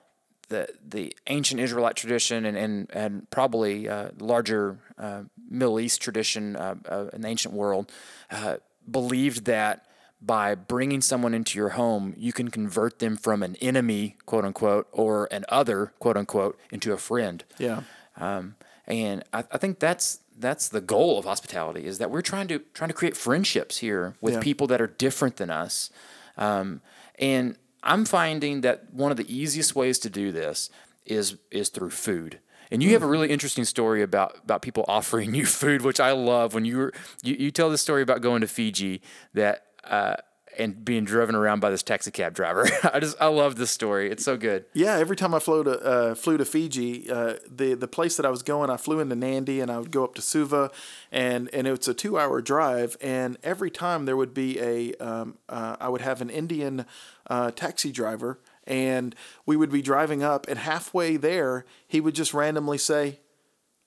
the 0.48 0.68
the 0.86 1.14
ancient 1.28 1.60
Israelite 1.60 1.96
tradition 1.96 2.44
and 2.44 2.56
and, 2.56 2.90
and 2.92 3.30
probably 3.30 3.88
uh, 3.88 4.10
larger 4.18 4.78
uh, 4.98 5.22
Middle 5.48 5.78
East 5.80 6.00
tradition 6.02 6.56
uh, 6.56 6.74
uh, 6.88 7.06
in 7.12 7.20
the 7.22 7.28
ancient 7.28 7.54
world 7.54 7.90
uh, 8.30 8.56
believed 8.90 9.44
that 9.46 9.86
by 10.22 10.54
bringing 10.54 11.00
someone 11.00 11.32
into 11.32 11.58
your 11.58 11.70
home, 11.70 12.12
you 12.18 12.32
can 12.32 12.50
convert 12.50 12.98
them 12.98 13.16
from 13.16 13.42
an 13.42 13.56
enemy, 13.62 14.16
quote 14.26 14.44
unquote, 14.44 14.86
or 14.92 15.28
an 15.32 15.44
other, 15.48 15.92
quote 15.98 16.16
unquote, 16.18 16.58
into 16.70 16.92
a 16.92 16.98
friend. 16.98 17.42
Yeah. 17.58 17.82
Um, 18.18 18.56
and 18.86 19.24
I, 19.32 19.44
I 19.50 19.56
think 19.58 19.78
that's 19.78 20.20
that's 20.40 20.68
the 20.68 20.80
goal 20.80 21.18
of 21.18 21.24
hospitality 21.24 21.84
is 21.86 21.98
that 21.98 22.10
we're 22.10 22.22
trying 22.22 22.48
to 22.48 22.60
trying 22.74 22.88
to 22.88 22.94
create 22.94 23.16
friendships 23.16 23.78
here 23.78 24.14
with 24.20 24.34
Yeah. 24.34 24.40
people 24.40 24.66
that 24.68 24.80
are 24.80 24.86
different 24.86 25.36
than 25.36 25.50
us. 25.50 25.90
Um, 26.36 26.80
and 27.18 27.56
I'm 27.82 28.04
finding 28.04 28.62
that 28.62 28.92
one 28.92 29.10
of 29.10 29.16
the 29.16 29.32
easiest 29.34 29.74
ways 29.76 29.98
to 30.00 30.10
do 30.10 30.32
this 30.32 30.70
is 31.06 31.36
is 31.50 31.68
through 31.68 31.90
food. 31.90 32.40
And 32.72 32.82
you 32.84 32.92
have 32.92 33.02
a 33.02 33.06
really 33.06 33.30
interesting 33.30 33.64
story 33.64 34.00
about 34.02 34.38
about 34.44 34.62
people 34.62 34.84
offering 34.88 35.34
you 35.34 35.44
food, 35.46 35.82
which 35.82 36.00
I 36.00 36.12
love. 36.12 36.54
When 36.54 36.64
you 36.64 36.76
were 36.78 36.92
you, 37.22 37.34
you 37.38 37.50
tell 37.50 37.70
the 37.70 37.78
story 37.78 38.02
about 38.02 38.20
going 38.20 38.40
to 38.42 38.46
Fiji 38.46 39.02
that 39.34 39.66
uh, 39.84 40.16
and 40.60 40.84
being 40.84 41.04
driven 41.04 41.34
around 41.34 41.60
by 41.60 41.70
this 41.70 41.82
taxi 41.82 42.10
cab 42.10 42.34
driver. 42.34 42.68
I 42.92 43.00
just 43.00 43.16
I 43.20 43.26
love 43.26 43.56
this 43.56 43.70
story. 43.70 44.10
It's 44.10 44.24
so 44.24 44.36
good. 44.36 44.66
Yeah, 44.72 44.96
every 44.96 45.16
time 45.16 45.34
I 45.34 45.38
flew 45.38 45.64
to 45.64 45.80
uh, 45.80 46.14
flew 46.14 46.36
to 46.36 46.44
Fiji, 46.44 47.10
uh, 47.10 47.36
the 47.48 47.74
the 47.74 47.88
place 47.88 48.16
that 48.16 48.26
I 48.26 48.30
was 48.30 48.42
going, 48.42 48.70
I 48.70 48.76
flew 48.76 49.00
into 49.00 49.16
Nadi 49.16 49.60
and 49.60 49.70
I 49.70 49.78
would 49.78 49.90
go 49.90 50.04
up 50.04 50.14
to 50.16 50.22
Suva, 50.22 50.70
and 51.10 51.48
and 51.52 51.66
it's 51.66 51.88
a 51.88 51.94
two 51.94 52.18
hour 52.18 52.40
drive. 52.40 52.96
And 53.00 53.38
every 53.42 53.70
time 53.70 54.04
there 54.04 54.16
would 54.16 54.34
be 54.34 54.60
a, 54.60 54.94
um, 54.94 55.38
uh, 55.48 55.76
I 55.80 55.88
would 55.88 56.02
have 56.02 56.20
an 56.20 56.30
Indian 56.30 56.84
uh, 57.28 57.50
taxi 57.50 57.90
driver, 57.90 58.38
and 58.64 59.14
we 59.46 59.56
would 59.56 59.70
be 59.70 59.82
driving 59.82 60.22
up, 60.22 60.46
and 60.48 60.58
halfway 60.58 61.16
there, 61.16 61.64
he 61.86 62.00
would 62.00 62.14
just 62.14 62.34
randomly 62.34 62.78
say, 62.78 63.20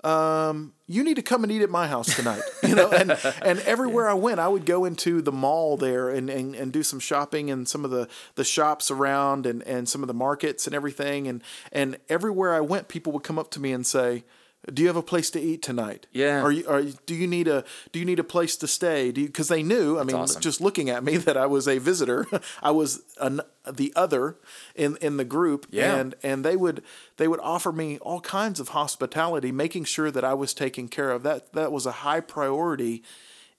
um, 0.04 0.74
you 0.88 1.04
need 1.04 1.16
to 1.16 1.22
come 1.22 1.44
and 1.44 1.52
eat 1.52 1.62
at 1.62 1.70
my 1.70 1.88
house 1.88 2.16
tonight. 2.16 2.42
You 2.64 2.76
know, 2.76 2.90
and 2.90 3.12
and 3.44 3.60
everywhere 3.66 4.10
I 4.10 4.14
went, 4.14 4.40
I 4.40 4.48
would 4.48 4.66
go 4.66 4.86
into 4.86 5.22
the 5.22 5.32
mall 5.32 5.78
there 5.78 6.10
and, 6.10 6.30
and, 6.30 6.56
and 6.56 6.72
do 6.72 6.82
some 6.82 7.00
shopping 7.00 7.52
and 7.52 7.68
some 7.68 7.86
of 7.86 7.92
the, 7.92 8.08
the 8.34 8.44
shops 8.44 8.90
around 8.90 9.46
and, 9.46 9.62
and 9.64 9.88
some 9.88 10.02
of 10.02 10.08
the 10.08 10.14
markets 10.14 10.66
and 10.66 10.76
everything. 10.76 11.28
And 11.28 11.44
and 11.72 11.98
everywhere 12.10 12.56
I 12.56 12.62
went, 12.62 12.88
people 12.88 13.12
would 13.14 13.24
come 13.24 13.38
up 13.38 13.52
to 13.52 13.60
me 13.60 13.74
and 13.74 13.86
say, 13.86 14.24
"Do 14.72 14.82
you 14.82 14.88
have 14.88 14.96
a 14.96 15.04
place 15.04 15.30
to 15.32 15.40
eat 15.42 15.62
tonight? 15.62 16.08
Yeah. 16.12 16.42
Are 16.42 16.52
you 16.52 16.68
are 16.68 16.80
you- 16.80 16.96
do 17.06 17.16
you 17.16 17.28
need 17.28 17.48
a 17.48 17.64
do 17.92 18.00
you 18.00 18.06
need 18.06 18.20
a 18.20 18.24
place 18.24 18.56
to 18.58 18.68
stay? 18.68 19.12
Do 19.12 19.26
because 19.26 19.48
they 19.48 19.64
knew. 19.64 20.00
I 20.00 20.04
mean, 20.04 20.16
awesome. 20.16 20.42
just 20.42 20.62
looking 20.62 20.90
at 20.90 21.04
me 21.04 21.18
that 21.28 21.38
I 21.38 21.46
was 21.46 21.68
a 21.68 21.80
visitor, 21.80 22.28
I 22.64 22.72
was 22.72 23.02
an, 23.20 23.42
the 23.72 23.92
other 23.96 24.38
in 24.76 24.98
in 24.98 25.18
the 25.18 25.26
group. 25.26 25.68
Yeah. 25.70 25.96
And 25.96 26.16
and 26.24 26.46
they 26.46 26.56
would 26.56 26.84
they 27.18 27.28
would 27.28 27.40
offer 27.42 27.72
me 27.72 27.98
all 28.00 28.22
kinds 28.22 28.60
of 28.60 28.70
hospitality, 28.70 29.52
making 29.52 29.86
sure 29.86 30.12
that 30.12 30.24
I 30.24 30.34
was 30.34 30.54
taken 30.54 30.88
care 30.88 31.12
of. 31.12 31.24
That 31.24 31.54
that 31.54 31.72
was 31.72 31.86
a 31.86 31.92
high 31.92 32.22
priority 32.22 33.04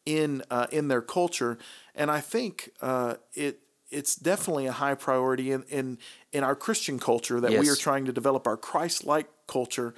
in 0.06 0.42
uh, 0.50 0.66
in 0.70 0.88
their 0.88 1.02
culture, 1.02 1.58
and 1.94 2.10
I 2.10 2.20
think 2.20 2.70
uh, 2.80 3.14
it 3.34 3.60
it's 3.90 4.16
definitely 4.16 4.66
a 4.66 4.72
high 4.72 4.94
priority 4.94 5.52
in 5.52 5.62
in 5.64 5.98
in 6.32 6.44
our 6.44 6.56
Christian 6.56 6.98
culture 6.98 7.40
that 7.40 7.52
we 7.52 7.68
are 7.68 7.76
trying 7.76 8.04
to 8.06 8.12
develop 8.12 8.46
our 8.46 8.56
Christ-like 8.56 9.28
culture 9.46 9.94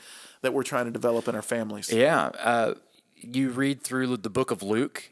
that 0.46 0.52
we're 0.52 0.62
trying 0.62 0.84
to 0.84 0.92
develop 0.92 1.26
in 1.26 1.34
our 1.34 1.42
families. 1.42 1.92
Yeah, 1.92 2.26
uh, 2.38 2.74
you 3.16 3.50
read 3.50 3.82
through 3.82 4.16
the 4.16 4.30
book 4.30 4.52
of 4.52 4.62
Luke, 4.62 5.10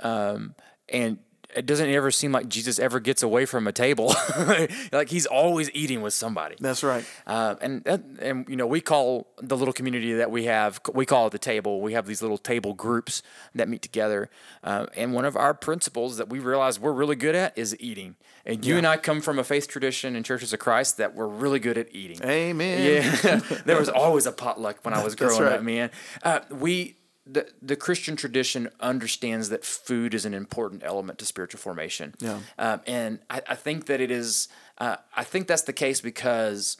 um, 0.00 0.54
and 0.88 1.18
it 1.56 1.66
doesn't 1.66 1.88
ever 1.88 2.10
seem 2.10 2.32
like 2.32 2.48
Jesus 2.48 2.78
ever 2.78 3.00
gets 3.00 3.22
away 3.22 3.46
from 3.46 3.66
a 3.66 3.72
table. 3.72 4.14
like 4.92 5.08
he's 5.08 5.26
always 5.26 5.70
eating 5.72 6.02
with 6.02 6.12
somebody. 6.12 6.56
That's 6.60 6.84
right. 6.84 7.04
Uh, 7.26 7.56
and 7.60 7.82
that, 7.84 8.02
and 8.20 8.48
you 8.48 8.56
know 8.56 8.66
we 8.66 8.80
call 8.80 9.28
the 9.40 9.56
little 9.56 9.72
community 9.72 10.12
that 10.14 10.30
we 10.30 10.44
have 10.44 10.80
we 10.92 11.06
call 11.06 11.26
it 11.26 11.30
the 11.30 11.38
table. 11.38 11.80
We 11.80 11.94
have 11.94 12.06
these 12.06 12.20
little 12.20 12.38
table 12.38 12.74
groups 12.74 13.22
that 13.54 13.68
meet 13.68 13.82
together. 13.82 14.28
Uh, 14.62 14.86
and 14.96 15.14
one 15.14 15.24
of 15.24 15.36
our 15.36 15.54
principles 15.54 16.18
that 16.18 16.28
we 16.28 16.38
realize 16.38 16.78
we're 16.78 16.92
really 16.92 17.16
good 17.16 17.34
at 17.34 17.56
is 17.56 17.74
eating. 17.80 18.16
And 18.44 18.64
you 18.64 18.76
and 18.76 18.86
I 18.86 18.96
come 18.96 19.20
from 19.20 19.38
a 19.38 19.44
faith 19.44 19.66
tradition 19.66 20.14
in 20.14 20.22
Churches 20.22 20.52
of 20.52 20.60
Christ 20.60 20.98
that 20.98 21.14
we're 21.14 21.26
really 21.26 21.58
good 21.58 21.78
at 21.78 21.94
eating. 21.94 22.20
Amen. 22.22 23.02
Yeah, 23.02 23.40
there 23.64 23.78
was 23.78 23.88
always 23.96 24.26
a 24.26 24.32
potluck 24.32 24.84
when 24.84 24.94
I 24.94 25.02
was 25.02 25.14
growing 25.14 25.42
right. 25.42 25.54
up, 25.54 25.62
man. 25.62 25.90
Uh, 26.22 26.40
we 26.50 26.96
the 27.26 27.48
the 27.60 27.76
Christian 27.76 28.16
tradition 28.16 28.70
understands 28.80 29.48
that 29.48 29.64
food 29.64 30.14
is 30.14 30.24
an 30.24 30.34
important 30.34 30.82
element 30.84 31.18
to 31.18 31.26
spiritual 31.26 31.58
formation. 31.58 32.14
Yeah. 32.20 32.40
um, 32.58 32.80
and 32.86 33.18
I, 33.28 33.42
I 33.48 33.54
think 33.54 33.86
that 33.86 34.00
it 34.00 34.10
is. 34.10 34.48
Uh, 34.78 34.96
I 35.16 35.24
think 35.24 35.48
that's 35.48 35.62
the 35.62 35.72
case 35.72 36.00
because 36.00 36.76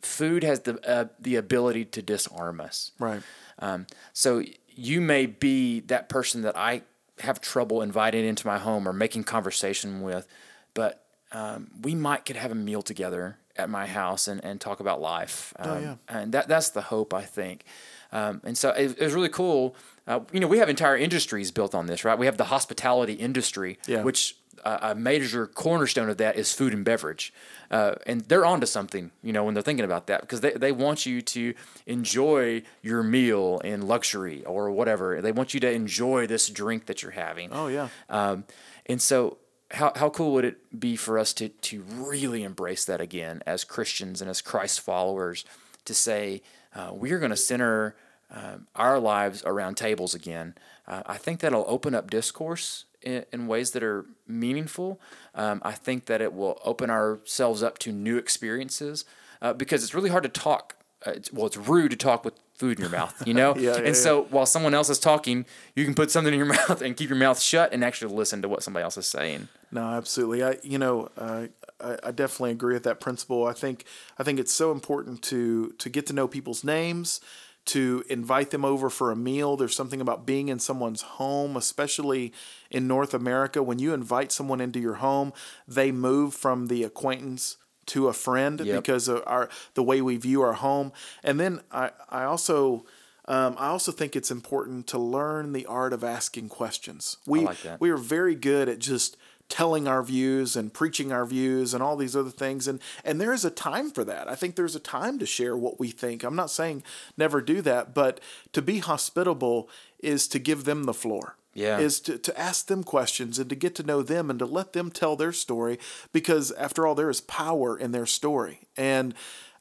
food 0.00 0.44
has 0.44 0.60
the 0.60 0.78
uh, 0.88 1.06
the 1.18 1.36
ability 1.36 1.84
to 1.86 2.02
disarm 2.02 2.60
us. 2.60 2.92
Right. 2.98 3.22
Um, 3.58 3.86
so 4.12 4.42
you 4.68 5.00
may 5.00 5.26
be 5.26 5.80
that 5.80 6.08
person 6.08 6.42
that 6.42 6.56
I 6.56 6.82
have 7.20 7.40
trouble 7.40 7.82
inviting 7.82 8.24
into 8.24 8.46
my 8.46 8.58
home 8.58 8.88
or 8.88 8.92
making 8.92 9.24
conversation 9.24 10.00
with, 10.02 10.26
but 10.74 11.04
um, 11.32 11.70
we 11.82 11.94
might 11.94 12.24
could 12.24 12.36
have 12.36 12.52
a 12.52 12.56
meal 12.56 12.82
together 12.82 13.38
at 13.56 13.68
my 13.68 13.86
house 13.86 14.28
and, 14.28 14.42
and 14.44 14.60
talk 14.60 14.80
about 14.80 15.00
life. 15.00 15.52
Um, 15.58 15.82
yeah. 15.82 15.94
And 16.08 16.32
that 16.32 16.48
that's 16.48 16.70
the 16.70 16.82
hope 16.82 17.12
I 17.12 17.22
think. 17.22 17.64
Um, 18.12 18.40
and 18.44 18.56
so 18.56 18.70
it, 18.70 18.96
it 18.98 19.04
was 19.04 19.14
really 19.14 19.28
cool. 19.28 19.74
Uh, 20.06 20.20
you 20.32 20.40
know, 20.40 20.46
we 20.48 20.58
have 20.58 20.68
entire 20.68 20.96
industries 20.96 21.50
built 21.50 21.74
on 21.74 21.86
this, 21.86 22.04
right? 22.04 22.18
We 22.18 22.26
have 22.26 22.36
the 22.36 22.44
hospitality 22.44 23.14
industry, 23.14 23.78
Yeah. 23.86 24.02
which 24.02 24.36
uh, 24.64 24.78
a 24.82 24.94
major 24.94 25.46
cornerstone 25.46 26.08
of 26.10 26.18
that 26.18 26.36
is 26.36 26.52
food 26.52 26.72
and 26.74 26.84
beverage. 26.84 27.32
Uh, 27.70 27.94
and 28.06 28.20
they're 28.22 28.44
onto 28.44 28.66
something, 28.66 29.10
you 29.22 29.32
know, 29.32 29.44
when 29.44 29.54
they're 29.54 29.62
thinking 29.62 29.84
about 29.84 30.06
that 30.08 30.20
because 30.20 30.40
they, 30.40 30.52
they 30.52 30.70
want 30.72 31.06
you 31.06 31.22
to 31.22 31.54
enjoy 31.86 32.62
your 32.82 33.02
meal 33.02 33.60
in 33.64 33.86
luxury 33.88 34.44
or 34.44 34.70
whatever. 34.70 35.20
They 35.22 35.32
want 35.32 35.54
you 35.54 35.60
to 35.60 35.70
enjoy 35.70 36.26
this 36.26 36.48
drink 36.48 36.86
that 36.86 37.02
you're 37.02 37.12
having. 37.12 37.48
Oh 37.52 37.68
yeah. 37.68 37.88
Um, 38.10 38.44
and 38.86 39.00
so, 39.00 39.38
how, 39.70 39.92
how 39.96 40.10
cool 40.10 40.32
would 40.34 40.44
it 40.44 40.78
be 40.78 40.96
for 40.96 41.18
us 41.18 41.32
to, 41.34 41.48
to 41.48 41.82
really 41.96 42.42
embrace 42.42 42.84
that 42.84 43.00
again 43.00 43.42
as 43.46 43.64
Christians 43.64 44.20
and 44.20 44.28
as 44.28 44.42
Christ 44.42 44.80
followers 44.82 45.46
to 45.84 45.94
say, 45.94 46.42
uh, 46.74 46.90
we 46.92 47.12
are 47.12 47.18
going 47.18 47.30
to 47.30 47.36
center 47.36 47.94
um, 48.30 48.66
our 48.74 48.98
lives 48.98 49.42
around 49.44 49.76
tables 49.76 50.14
again? 50.14 50.54
Uh, 50.86 51.02
I 51.06 51.16
think 51.16 51.40
that'll 51.40 51.64
open 51.68 51.94
up 51.94 52.10
discourse 52.10 52.86
in, 53.02 53.24
in 53.32 53.46
ways 53.46 53.72
that 53.72 53.82
are 53.82 54.06
meaningful. 54.26 55.00
Um, 55.34 55.60
I 55.64 55.72
think 55.72 56.06
that 56.06 56.20
it 56.20 56.32
will 56.32 56.60
open 56.64 56.90
ourselves 56.90 57.62
up 57.62 57.78
to 57.78 57.92
new 57.92 58.16
experiences 58.16 59.04
uh, 59.40 59.52
because 59.52 59.82
it's 59.82 59.94
really 59.94 60.10
hard 60.10 60.22
to 60.22 60.28
talk. 60.28 60.76
Uh, 61.06 61.12
it's, 61.12 61.32
well, 61.32 61.46
it's 61.46 61.56
rude 61.56 61.90
to 61.90 61.96
talk 61.96 62.24
with 62.24 62.34
food 62.54 62.78
in 62.78 62.82
your 62.82 62.90
mouth, 62.90 63.26
you 63.26 63.34
know? 63.34 63.54
Yeah, 63.58 63.76
yeah, 63.76 63.82
and 63.86 63.96
so 63.96 64.24
while 64.30 64.46
someone 64.46 64.72
else 64.72 64.88
is 64.88 64.98
talking, 64.98 65.46
you 65.74 65.84
can 65.84 65.94
put 65.94 66.10
something 66.10 66.32
in 66.32 66.38
your 66.38 66.46
mouth 66.68 66.80
and 66.80 66.96
keep 66.96 67.08
your 67.08 67.18
mouth 67.18 67.40
shut 67.40 67.72
and 67.72 67.84
actually 67.84 68.14
listen 68.14 68.40
to 68.42 68.48
what 68.48 68.62
somebody 68.62 68.84
else 68.84 68.96
is 68.96 69.06
saying. 69.06 69.48
No, 69.72 69.82
absolutely. 69.82 70.44
I, 70.44 70.58
you 70.62 70.78
know, 70.78 71.10
uh, 71.16 71.46
I, 71.82 72.08
I 72.08 72.10
definitely 72.10 72.52
agree 72.52 72.74
with 72.74 72.84
that 72.84 73.00
principle. 73.00 73.46
I 73.46 73.52
think, 73.52 73.84
I 74.18 74.22
think 74.22 74.38
it's 74.38 74.52
so 74.52 74.72
important 74.72 75.22
to 75.24 75.74
to 75.78 75.88
get 75.90 76.06
to 76.06 76.12
know 76.12 76.28
people's 76.28 76.62
names, 76.64 77.20
to 77.66 78.04
invite 78.08 78.50
them 78.50 78.64
over 78.64 78.90
for 78.90 79.10
a 79.10 79.16
meal. 79.16 79.56
There's 79.56 79.76
something 79.76 80.00
about 80.00 80.26
being 80.26 80.48
in 80.48 80.58
someone's 80.58 81.02
home, 81.02 81.56
especially 81.56 82.32
in 82.70 82.86
North 82.86 83.14
America. 83.14 83.62
When 83.62 83.78
you 83.78 83.94
invite 83.94 84.32
someone 84.32 84.60
into 84.60 84.80
your 84.80 84.94
home, 84.94 85.32
they 85.68 85.92
move 85.92 86.34
from 86.34 86.68
the 86.68 86.84
acquaintance 86.84 87.56
to 87.86 88.08
a 88.08 88.12
friend 88.12 88.60
Yep. 88.60 88.82
because 88.84 89.08
of 89.08 89.22
our 89.26 89.48
the 89.74 89.82
way 89.82 90.00
we 90.00 90.16
view 90.16 90.42
our 90.42 90.52
home. 90.54 90.92
And 91.24 91.38
then 91.40 91.60
I, 91.70 91.90
I 92.08 92.24
also 92.24 92.84
um, 93.26 93.54
I 93.58 93.68
also 93.68 93.92
think 93.92 94.16
it's 94.16 94.30
important 94.32 94.86
to 94.88 94.98
learn 94.98 95.52
the 95.52 95.66
art 95.66 95.92
of 95.92 96.02
asking 96.02 96.48
questions. 96.48 97.18
We 97.26 97.40
like 97.40 97.62
that. 97.62 97.80
we 97.80 97.90
are 97.90 97.96
very 97.96 98.34
good 98.34 98.68
at 98.68 98.78
just 98.80 99.16
telling 99.52 99.86
our 99.86 100.02
views 100.02 100.56
and 100.56 100.72
preaching 100.72 101.12
our 101.12 101.26
views 101.26 101.74
and 101.74 101.82
all 101.82 101.94
these 101.94 102.16
other 102.16 102.30
things 102.30 102.66
and 102.66 102.80
and 103.04 103.20
there 103.20 103.34
is 103.34 103.44
a 103.44 103.50
time 103.50 103.90
for 103.90 104.02
that. 104.02 104.26
I 104.26 104.34
think 104.34 104.56
there's 104.56 104.74
a 104.74 104.80
time 104.80 105.18
to 105.18 105.26
share 105.26 105.54
what 105.54 105.78
we 105.78 105.90
think. 105.90 106.24
I'm 106.24 106.34
not 106.34 106.50
saying 106.50 106.82
never 107.18 107.42
do 107.42 107.60
that, 107.60 107.92
but 107.92 108.18
to 108.54 108.62
be 108.62 108.78
hospitable 108.78 109.68
is 109.98 110.26
to 110.28 110.38
give 110.38 110.64
them 110.64 110.84
the 110.84 110.94
floor. 110.94 111.36
Yeah. 111.52 111.80
Is 111.80 112.00
to, 112.00 112.16
to 112.16 112.40
ask 112.40 112.68
them 112.68 112.82
questions 112.82 113.38
and 113.38 113.50
to 113.50 113.54
get 113.54 113.74
to 113.74 113.82
know 113.82 114.00
them 114.00 114.30
and 114.30 114.38
to 114.38 114.46
let 114.46 114.72
them 114.72 114.90
tell 114.90 115.16
their 115.16 115.32
story 115.32 115.78
because 116.14 116.50
after 116.52 116.86
all 116.86 116.94
there 116.94 117.10
is 117.10 117.20
power 117.20 117.78
in 117.78 117.92
their 117.92 118.06
story. 118.06 118.60
And 118.74 119.12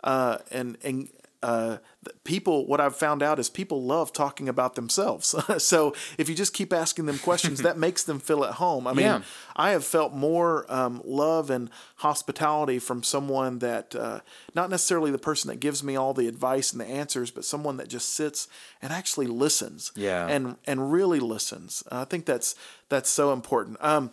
uh 0.06 0.38
and 0.51 0.77
and 0.86 1.10
uh, 1.43 1.77
people, 2.23 2.67
what 2.67 2.80
I've 2.80 2.95
found 2.95 3.23
out 3.23 3.39
is 3.39 3.49
people 3.49 3.82
love 3.84 4.13
talking 4.13 4.47
about 4.47 4.75
themselves. 4.75 5.36
so 5.63 5.93
if 6.17 6.30
you 6.30 6.36
just 6.36 6.54
keep 6.54 6.71
asking 6.71 7.06
them 7.08 7.17
questions, 7.17 7.62
that 7.62 7.77
makes 7.88 8.04
them 8.04 8.19
feel 8.19 8.43
at 8.43 8.54
home. 8.54 8.86
I 8.88 8.93
mean, 8.93 9.06
Yeah. 9.06 9.21
I 9.56 9.71
have 9.71 9.84
felt 9.84 10.13
more 10.13 10.65
um, 10.71 11.01
love 11.04 11.49
and 11.49 11.69
hospitality 11.97 12.80
from 12.80 13.04
someone 13.04 13.60
that, 13.60 13.95
uh, 13.95 14.19
not 14.56 14.69
necessarily 14.69 15.12
the 15.12 15.17
person 15.17 15.49
that 15.49 15.60
gives 15.60 15.84
me 15.84 15.95
all 15.95 16.13
the 16.13 16.27
advice 16.27 16.71
and 16.71 16.82
the 16.82 16.86
answers, 16.86 17.32
but 17.32 17.45
someone 17.45 17.77
that 17.77 17.88
just 17.88 18.10
sits 18.13 18.47
and 18.82 18.91
actually 18.93 19.27
listens. 19.27 19.91
Yeah. 19.95 20.27
And 20.27 20.58
and 20.65 20.91
really 20.91 21.19
listens. 21.19 21.84
I 21.91 22.06
think 22.06 22.25
that's 22.25 22.56
that's 22.89 23.10
so 23.10 23.34
important. 23.34 23.77
Um, 23.82 24.12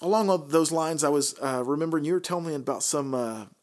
along 0.00 0.30
all 0.30 0.38
those 0.38 0.70
lines, 0.72 1.02
I 1.04 1.08
was 1.08 1.34
uh, 1.40 1.62
remembering 1.64 2.04
you 2.04 2.12
were 2.14 2.20
telling 2.20 2.46
me 2.46 2.54
about 2.54 2.82
some 2.82 3.14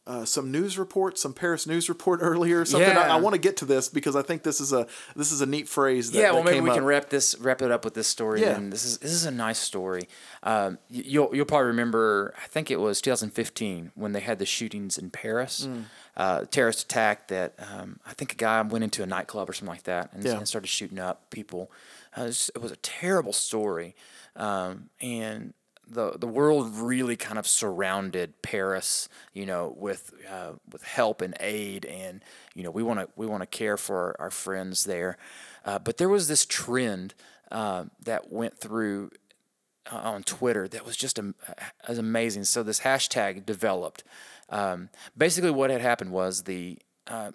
uh, 0.06 0.24
some 0.24 0.52
news 0.52 0.78
report, 0.78 1.18
some 1.18 1.32
Paris 1.32 1.66
news 1.66 1.88
report 1.88 2.20
earlier. 2.22 2.64
Something 2.64 2.90
Yeah. 2.90 3.00
I, 3.12 3.16
I 3.16 3.20
want 3.20 3.34
to 3.34 3.40
get 3.40 3.56
to 3.58 3.64
this 3.64 3.88
because 3.88 4.14
I 4.14 4.22
think 4.22 4.42
this 4.44 4.60
is 4.60 4.72
a 4.72 4.86
this 5.16 5.32
is 5.32 5.40
a 5.40 5.46
neat 5.46 5.68
phrase. 5.68 6.12
That, 6.12 6.18
yeah, 6.18 6.30
well, 6.32 6.42
that 6.44 6.50
maybe 6.52 6.60
we 6.60 6.70
up. 6.70 6.76
can 6.76 6.84
wrap 6.84 7.10
this 7.10 7.36
wrap 7.40 7.60
it 7.62 7.70
up 7.70 7.84
with 7.84 7.94
this 7.94 8.06
story. 8.06 8.42
Yeah. 8.42 8.56
And 8.56 8.72
this 8.72 8.84
is 8.84 8.98
this 8.98 9.10
is 9.12 9.24
a 9.24 9.30
nice 9.30 9.58
story. 9.58 10.08
Um, 10.42 10.78
you'll 10.88 11.34
you'll 11.34 11.44
probably 11.46 11.66
remember. 11.66 12.34
I 12.42 12.46
think 12.46 12.70
it 12.70 12.78
was 12.80 13.00
2015 13.00 13.92
when 13.94 14.12
they 14.12 14.20
had 14.20 14.38
the 14.38 14.46
shootings 14.46 14.96
in 14.98 15.10
Paris. 15.10 15.66
Mm. 15.68 15.84
Uh, 16.16 16.44
terrorist 16.46 16.82
attack 16.84 17.28
that 17.28 17.52
um, 17.58 18.00
I 18.06 18.14
think 18.14 18.32
a 18.32 18.36
guy 18.36 18.62
went 18.62 18.82
into 18.84 19.02
a 19.02 19.06
nightclub 19.06 19.50
or 19.50 19.52
something 19.52 19.68
like 19.74 19.82
that 19.82 20.14
and, 20.14 20.24
Yeah. 20.24 20.38
and 20.38 20.48
started 20.48 20.68
shooting 20.68 20.98
up 20.98 21.28
people. 21.30 21.70
Uh, 22.16 22.22
it, 22.22 22.26
was, 22.28 22.50
it 22.54 22.62
was 22.62 22.72
a 22.72 22.76
terrible 22.76 23.34
story, 23.34 23.94
um, 24.34 24.88
and 25.02 25.52
the 25.88 26.16
the 26.18 26.26
world 26.26 26.74
really 26.76 27.16
kind 27.16 27.38
of 27.38 27.46
surrounded 27.46 28.42
Paris, 28.42 29.08
you 29.32 29.46
know, 29.46 29.74
with 29.76 30.12
uh, 30.30 30.52
with 30.70 30.82
help 30.82 31.20
and 31.20 31.36
aid, 31.40 31.84
and 31.84 32.22
you 32.54 32.62
know, 32.62 32.70
we 32.70 32.82
want 32.82 33.00
to 33.00 33.08
we 33.16 33.26
want 33.26 33.42
to 33.42 33.46
care 33.46 33.76
for 33.76 33.96
our, 33.96 34.16
our 34.26 34.30
friends 34.30 34.84
there. 34.84 35.16
Uh, 35.64 35.78
but 35.78 35.96
there 35.96 36.08
was 36.08 36.28
this 36.28 36.44
trend 36.46 37.14
uh, 37.50 37.84
that 38.02 38.32
went 38.32 38.58
through 38.58 39.10
uh, 39.90 39.96
on 39.96 40.22
Twitter 40.22 40.66
that 40.68 40.84
was 40.84 40.96
just 40.96 41.18
am- 41.18 41.34
as 41.86 41.98
amazing. 41.98 42.44
So 42.44 42.62
this 42.62 42.80
hashtag 42.80 43.46
developed. 43.46 44.04
Um, 44.48 44.90
basically, 45.16 45.50
what 45.50 45.70
had 45.70 45.80
happened 45.80 46.12
was 46.12 46.44
the 46.44 46.78
uh, 47.06 47.32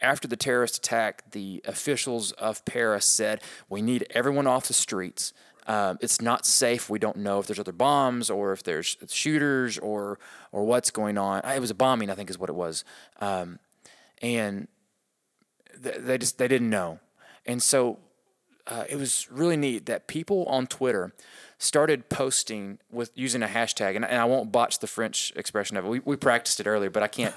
after 0.00 0.28
the 0.28 0.36
terrorist 0.36 0.78
attack, 0.78 1.30
the 1.32 1.62
officials 1.64 2.32
of 2.32 2.64
Paris 2.64 3.04
said 3.04 3.42
we 3.68 3.82
need 3.82 4.06
everyone 4.10 4.46
off 4.46 4.68
the 4.68 4.74
streets. 4.74 5.32
Um, 5.68 5.98
it's 6.00 6.20
not 6.20 6.46
safe. 6.46 6.88
We 6.90 6.98
don't 6.98 7.18
know 7.18 7.38
if 7.38 7.46
there's 7.46 7.58
other 7.60 7.72
bombs 7.72 8.30
or 8.30 8.52
if 8.52 8.62
there's 8.62 8.96
shooters 9.08 9.78
or 9.78 10.18
or 10.50 10.64
what's 10.64 10.90
going 10.90 11.18
on. 11.18 11.42
It 11.44 11.60
was 11.60 11.70
a 11.70 11.74
bombing, 11.74 12.10
I 12.10 12.14
think, 12.14 12.30
is 12.30 12.38
what 12.38 12.48
it 12.48 12.54
was. 12.56 12.84
Um, 13.20 13.58
and 14.22 14.66
th- 15.82 15.96
they 15.98 16.18
just 16.18 16.38
they 16.38 16.48
didn't 16.48 16.70
know, 16.70 16.98
and 17.46 17.62
so 17.62 17.98
uh, 18.66 18.84
it 18.88 18.96
was 18.96 19.30
really 19.30 19.56
neat 19.56 19.86
that 19.86 20.06
people 20.06 20.44
on 20.46 20.66
Twitter 20.66 21.12
started 21.58 22.08
posting 22.08 22.78
with 22.90 23.10
using 23.14 23.42
a 23.42 23.46
hashtag, 23.46 23.94
and, 23.96 24.04
and 24.04 24.18
I 24.20 24.24
won't 24.24 24.50
botch 24.50 24.78
the 24.78 24.86
French 24.86 25.32
expression 25.36 25.76
of 25.76 25.84
it. 25.84 25.88
We, 25.88 26.00
we 26.00 26.16
practiced 26.16 26.60
it 26.60 26.66
earlier, 26.66 26.88
but 26.90 27.02
I 27.02 27.08
can't 27.08 27.34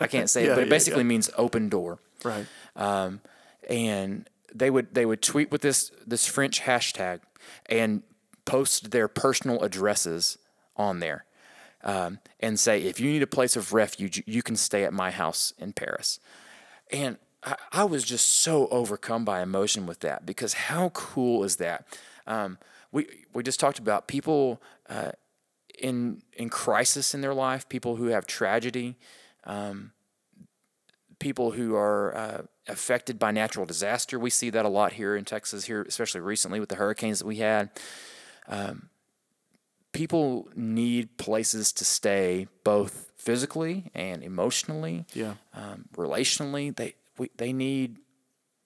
I 0.00 0.06
can't 0.06 0.30
say 0.30 0.44
Yeah, 0.46 0.52
it. 0.52 0.54
But 0.54 0.62
it 0.62 0.66
yeah, 0.66 0.70
basically 0.70 1.04
means 1.04 1.30
open 1.36 1.68
door. 1.68 1.98
right. 2.24 2.46
Um, 2.76 3.20
and 3.68 4.28
they 4.54 4.70
would 4.70 4.94
they 4.94 5.04
would 5.06 5.20
tweet 5.22 5.50
with 5.50 5.62
this 5.62 5.90
this 6.06 6.26
French 6.26 6.60
hashtag 6.62 7.20
and 7.66 8.02
post 8.44 8.90
their 8.90 9.08
personal 9.08 9.62
addresses 9.62 10.38
on 10.76 11.00
there. 11.00 11.24
Um, 11.84 12.20
and 12.40 12.58
say 12.60 12.82
if 12.82 13.00
you 13.00 13.10
need 13.10 13.22
a 13.22 13.26
place 13.26 13.56
of 13.56 13.72
refuge, 13.72 14.22
you 14.26 14.42
can 14.42 14.56
stay 14.56 14.84
at 14.84 14.92
my 14.92 15.10
house 15.10 15.52
in 15.58 15.72
Paris. 15.72 16.20
And 16.92 17.18
I, 17.42 17.56
I 17.72 17.84
was 17.84 18.04
just 18.04 18.26
so 18.26 18.68
overcome 18.68 19.24
by 19.24 19.42
emotion 19.42 19.86
with 19.86 20.00
that 20.00 20.24
because 20.24 20.54
how 20.54 20.90
cool 20.90 21.44
is 21.44 21.56
that? 21.56 21.86
Um, 22.26 22.58
we 22.92 23.06
we 23.32 23.42
just 23.42 23.58
talked 23.58 23.78
about 23.78 24.06
people 24.06 24.62
uh, 24.88 25.12
in 25.78 26.22
in 26.34 26.48
crisis 26.50 27.14
in 27.14 27.20
their 27.20 27.34
life, 27.34 27.68
people 27.68 27.96
who 27.96 28.06
have 28.06 28.26
tragedy, 28.26 28.96
um, 29.44 29.92
people 31.22 31.52
who 31.52 31.76
are 31.76 32.14
uh, 32.16 32.42
affected 32.66 33.16
by 33.18 33.30
natural 33.30 33.64
disaster. 33.64 34.18
We 34.18 34.28
see 34.30 34.50
that 34.50 34.64
a 34.64 34.68
lot 34.68 34.92
here 34.94 35.14
in 35.16 35.24
Texas, 35.24 35.64
here 35.66 35.82
especially 35.82 36.20
recently 36.20 36.58
with 36.60 36.68
the 36.68 36.74
hurricanes 36.74 37.20
that 37.20 37.26
we 37.26 37.36
had. 37.36 37.70
Um, 38.48 38.88
people 39.92 40.48
need 40.56 41.16
places 41.18 41.72
to 41.74 41.84
stay, 41.84 42.48
both 42.64 43.10
physically 43.16 43.90
and 43.94 44.22
emotionally 44.22 45.06
Yeah. 45.14 45.34
um, 45.54 45.84
relationally. 45.96 46.74
They 46.74 46.94
we, 47.18 47.30
they 47.36 47.52
need 47.52 47.98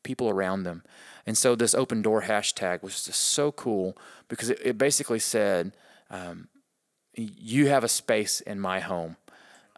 people 0.02 0.28
around 0.30 0.62
them, 0.62 0.82
and 1.26 1.36
so 1.36 1.54
this 1.56 1.74
open 1.74 2.00
door 2.00 2.22
hashtag 2.22 2.82
was 2.82 3.04
just 3.04 3.20
so 3.20 3.52
cool 3.52 3.96
because 4.28 4.48
it, 4.50 4.60
it 4.64 4.78
basically 4.78 5.18
said, 5.18 5.72
um, 6.10 6.48
"You 7.14 7.66
have 7.68 7.84
a 7.84 7.88
space 7.88 8.40
in 8.40 8.60
my 8.60 8.80
home, 8.80 9.16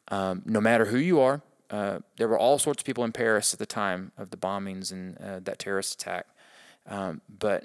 um, 0.08 0.42
no 0.44 0.60
matter 0.60 0.84
who 0.86 0.98
you 0.98 1.18
are." 1.20 1.40
Uh, 1.70 1.98
there 2.16 2.28
were 2.28 2.38
all 2.38 2.58
sorts 2.58 2.82
of 2.82 2.86
people 2.86 3.04
in 3.04 3.12
Paris 3.12 3.52
at 3.52 3.58
the 3.58 3.66
time 3.66 4.12
of 4.16 4.30
the 4.30 4.36
bombings 4.36 4.92
and 4.92 5.18
uh, 5.18 5.40
that 5.40 5.58
terrorist 5.58 6.00
attack, 6.00 6.26
um, 6.86 7.20
but 7.28 7.64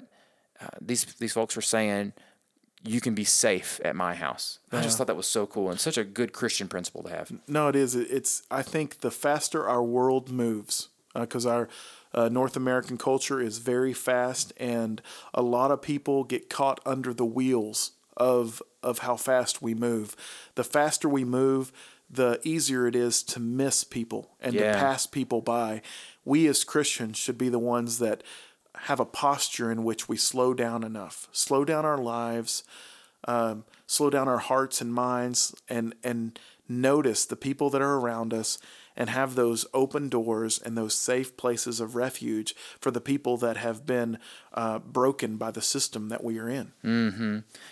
uh, 0.60 0.66
these 0.80 1.04
these 1.18 1.32
folks 1.32 1.56
were 1.56 1.62
saying. 1.62 2.12
You 2.86 3.00
can 3.00 3.14
be 3.14 3.24
safe 3.24 3.80
at 3.82 3.96
my 3.96 4.14
house. 4.14 4.58
I 4.70 4.82
just 4.82 4.98
thought 4.98 5.06
that 5.06 5.16
was 5.16 5.26
so 5.26 5.46
cool 5.46 5.70
and 5.70 5.80
such 5.80 5.96
a 5.96 6.04
good 6.04 6.34
Christian 6.34 6.68
principle 6.68 7.02
to 7.04 7.08
have. 7.08 7.32
No, 7.48 7.68
it 7.68 7.76
is. 7.76 7.94
It's. 7.94 8.42
I 8.50 8.60
think 8.60 8.98
the 9.00 9.10
faster 9.10 9.66
our 9.66 9.82
world 9.82 10.30
moves, 10.30 10.90
because 11.14 11.46
our 11.46 11.70
uh, 12.12 12.28
North 12.28 12.56
American 12.56 12.98
culture 12.98 13.40
is 13.40 13.56
very 13.56 13.94
fast, 13.94 14.52
and 14.58 15.00
a 15.32 15.40
lot 15.40 15.70
of 15.70 15.80
people 15.80 16.24
get 16.24 16.50
caught 16.50 16.78
under 16.84 17.14
the 17.14 17.24
wheels 17.24 17.92
of 18.18 18.60
of 18.82 18.98
how 18.98 19.16
fast 19.16 19.62
we 19.62 19.74
move. 19.74 20.14
The 20.54 20.64
faster 20.64 21.08
we 21.08 21.24
move, 21.24 21.72
the 22.10 22.40
easier 22.44 22.86
it 22.86 22.94
is 22.94 23.22
to 23.24 23.40
miss 23.40 23.84
people 23.84 24.36
and 24.40 24.54
Yeah. 24.54 24.72
to 24.72 24.78
pass 24.78 25.06
people 25.06 25.40
by. 25.40 25.82
We 26.24 26.46
as 26.46 26.64
Christians 26.64 27.16
should 27.18 27.38
be 27.38 27.48
the 27.48 27.58
ones 27.58 27.98
that 27.98 28.22
have 28.76 29.00
a 29.00 29.04
posture 29.04 29.70
in 29.70 29.84
which 29.84 30.08
we 30.08 30.16
slow 30.16 30.52
down 30.54 30.82
enough, 30.84 31.28
slow 31.32 31.64
down 31.64 31.84
our 31.84 31.98
lives, 31.98 32.64
um, 33.26 33.64
slow 33.86 34.10
down 34.10 34.28
our 34.28 34.38
hearts 34.38 34.80
and 34.80 34.92
minds 34.92 35.54
and 35.68 35.94
and 36.04 36.38
notice 36.68 37.24
the 37.26 37.36
people 37.36 37.68
that 37.70 37.82
are 37.82 37.96
around 37.98 38.32
us 38.32 38.58
and 38.96 39.10
have 39.10 39.34
those 39.34 39.66
open 39.74 40.08
doors 40.08 40.58
and 40.64 40.76
those 40.78 40.94
safe 40.94 41.36
places 41.36 41.80
of 41.80 41.96
refuge 41.96 42.54
for 42.80 42.90
the 42.90 43.00
people 43.00 43.36
that 43.38 43.56
have 43.56 43.84
been 43.84 44.18
uh, 44.52 44.78
broken 44.78 45.36
by 45.36 45.50
the 45.50 45.62
system 45.62 46.08
that 46.10 46.22
we 46.22 46.38
are 46.38 46.48
in. 46.48 46.72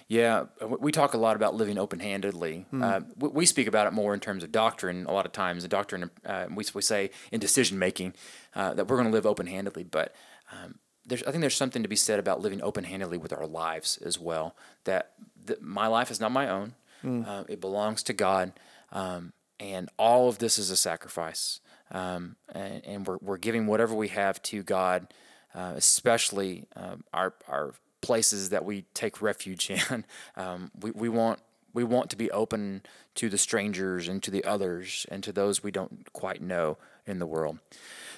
Yeah, 0.08 0.46
we 0.80 0.90
talk 0.92 1.14
a 1.14 1.18
lot 1.18 1.36
about 1.36 1.54
living 1.54 1.78
open-handedly. 1.78 2.66
Uh, 2.72 3.00
we, 3.16 3.28
we 3.28 3.46
speak 3.46 3.66
about 3.68 3.86
it 3.86 3.92
more 3.92 4.14
in 4.14 4.20
terms 4.20 4.42
of 4.42 4.50
doctrine 4.52 5.06
a 5.06 5.12
lot 5.12 5.26
of 5.26 5.32
times. 5.32 5.62
The 5.62 5.68
doctrine, 5.68 6.10
uh, 6.26 6.46
we, 6.52 6.64
we 6.74 6.82
say 6.82 7.10
in 7.30 7.38
decision 7.40 7.78
making 7.78 8.14
uh, 8.54 8.74
that 8.74 8.88
we're 8.88 8.96
going 8.96 9.08
to 9.08 9.12
live 9.12 9.26
open-handedly, 9.26 9.84
but 9.84 10.14
um, 10.52 10.78
there's, 11.06 11.22
I 11.22 11.30
think 11.30 11.40
there's 11.40 11.56
something 11.56 11.82
to 11.82 11.88
be 11.88 11.96
said 11.96 12.18
about 12.18 12.40
living 12.40 12.60
open-handedly 12.62 13.18
with 13.18 13.32
our 13.32 13.46
lives 13.46 13.96
as 13.98 14.18
well. 14.18 14.54
That, 14.84 15.12
that 15.46 15.62
my 15.62 15.86
life 15.86 16.10
is 16.10 16.20
not 16.20 16.32
my 16.32 16.48
own; 16.48 16.74
uh, 17.04 17.44
it 17.48 17.60
belongs 17.60 18.02
to 18.04 18.12
God, 18.12 18.52
um, 18.92 19.32
and 19.62 19.88
all 19.96 20.28
of 20.28 20.38
this 20.38 20.58
is 20.58 20.70
a 20.70 20.76
sacrifice. 20.76 21.60
um, 21.92 22.36
and, 22.52 22.84
and 22.84 23.06
we're, 23.06 23.18
we're 23.22 23.38
giving 23.38 23.66
whatever 23.66 23.94
we 23.94 24.08
have 24.08 24.42
to 24.42 24.62
God, 24.62 25.06
uh, 25.54 25.74
especially 25.76 26.66
um, 26.74 27.04
our, 27.14 27.34
our 27.48 27.74
places 28.00 28.50
that 28.50 28.64
we 28.64 28.84
take 28.92 29.22
refuge 29.22 29.70
in. 29.90 30.04
Um, 30.36 30.70
we, 30.80 30.90
we 30.90 31.08
want 31.08 31.38
we 31.74 31.84
want 31.84 32.10
to 32.10 32.16
be 32.16 32.30
open 32.32 32.82
to 33.14 33.30
the 33.30 33.38
strangers 33.38 34.06
and 34.06 34.22
to 34.22 34.30
the 34.30 34.44
others 34.44 35.06
and 35.10 35.22
to 35.24 35.32
those 35.32 35.62
we 35.62 35.70
don't 35.70 36.12
quite 36.12 36.42
know 36.42 36.76
in 37.06 37.18
the 37.18 37.26
world. 37.26 37.58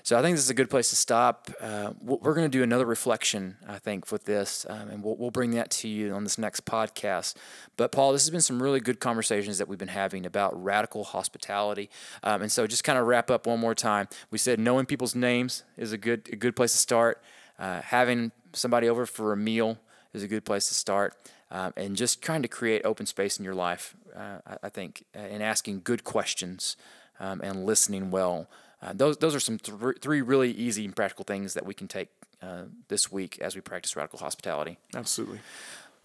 So 0.05 0.18
I 0.18 0.23
think 0.23 0.37
this 0.37 0.44
is 0.44 0.51
a 0.51 0.55
good 0.55 0.68
place 0.68 0.90
to 0.90 0.97
stop. 0.97 1.51
Uh, 1.59 1.94
we're 2.03 2.35
going 2.35 2.44
to 2.44 2.59
do 2.59 2.62
another 2.62 2.85
reflection, 2.85 3.57
I 3.66 3.79
think, 3.79 4.12
with 4.12 4.27
this, 4.27 4.66
um, 4.68 4.90
and 4.90 5.03
we'll, 5.03 5.16
we'll 5.16 5.31
bring 5.31 5.53
that 5.53 5.70
to 5.70 5.88
you 5.88 6.12
on 6.12 6.25
this 6.25 6.37
next 6.37 6.66
podcast. 6.66 7.37
But 7.79 7.90
Paul, 7.90 8.12
this 8.12 8.20
has 8.20 8.29
been 8.29 8.42
some 8.42 8.62
really 8.62 8.81
good 8.81 9.01
conversations 9.01 9.57
that 9.57 9.66
we've 9.66 9.79
been 9.79 9.88
having 9.88 10.27
about 10.27 10.62
radical 10.62 11.05
hospitality. 11.05 11.88
Um, 12.23 12.42
and 12.42 12.53
so 12.53 12.66
just 12.66 12.85
kind 12.85 12.99
of 12.99 13.07
wrap 13.07 13.31
up 13.31 13.47
one 13.47 13.59
more 13.59 13.75
time. 13.75 14.09
We 14.31 14.37
said 14.37 14.61
knowing 14.61 14.85
people's 14.85 15.14
names 15.14 15.62
is 15.79 15.92
a 15.92 15.99
good 15.99 16.29
a 16.31 16.37
good 16.37 16.55
place 16.55 16.73
to 16.73 16.79
start. 16.79 17.23
Uh, 17.59 17.81
having 17.81 18.33
somebody 18.53 18.90
over 18.90 19.07
for 19.07 19.33
a 19.33 19.38
meal 19.38 19.79
is 20.12 20.23
a 20.23 20.29
good 20.29 20.44
place 20.44 20.68
to 20.68 20.75
start. 20.75 21.16
Um, 21.51 21.73
and 21.79 21.97
just 21.97 22.20
trying 22.20 22.42
to 22.42 22.49
create 22.49 22.83
open 22.85 23.07
space 23.07 23.38
in 23.38 23.44
your 23.44 23.55
life, 23.55 23.94
uh, 24.14 24.38
I, 24.47 24.57
I, 24.64 24.68
think, 24.68 25.05
and 25.14 25.42
asking 25.42 25.83
good 25.85 26.05
questions 26.05 26.77
um, 27.20 27.40
and 27.42 27.64
listening 27.64 28.11
well. 28.11 28.49
Uh, 28.85 28.92
those, 28.92 29.16
those 29.16 29.35
are 29.35 29.40
some 29.40 29.59
th- 29.59 29.97
three 30.01 30.20
really 30.20 30.51
easy 30.51 30.85
and 30.85 30.94
practical 30.94 31.25
things 31.25 31.55
that 31.55 31.64
we 31.64 31.73
can 31.73 31.88
take 31.88 32.09
uh, 32.42 32.64
this 32.88 33.11
week 33.11 33.38
as 33.40 33.55
we 33.55 33.61
practice 33.61 33.97
radical 33.97 34.18
hospitality. 34.18 34.77
Absolutely. 34.94 35.40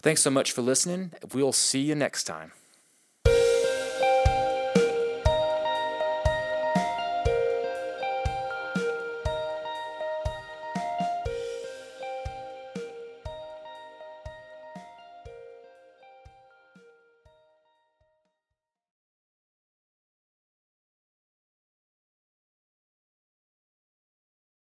Thanks 0.00 0.22
so 0.22 0.30
much 0.30 0.52
for 0.52 0.62
listening. 0.62 1.12
We'll 1.34 1.52
see 1.52 1.80
you 1.80 1.94
next 1.94 2.24
time. 2.24 2.52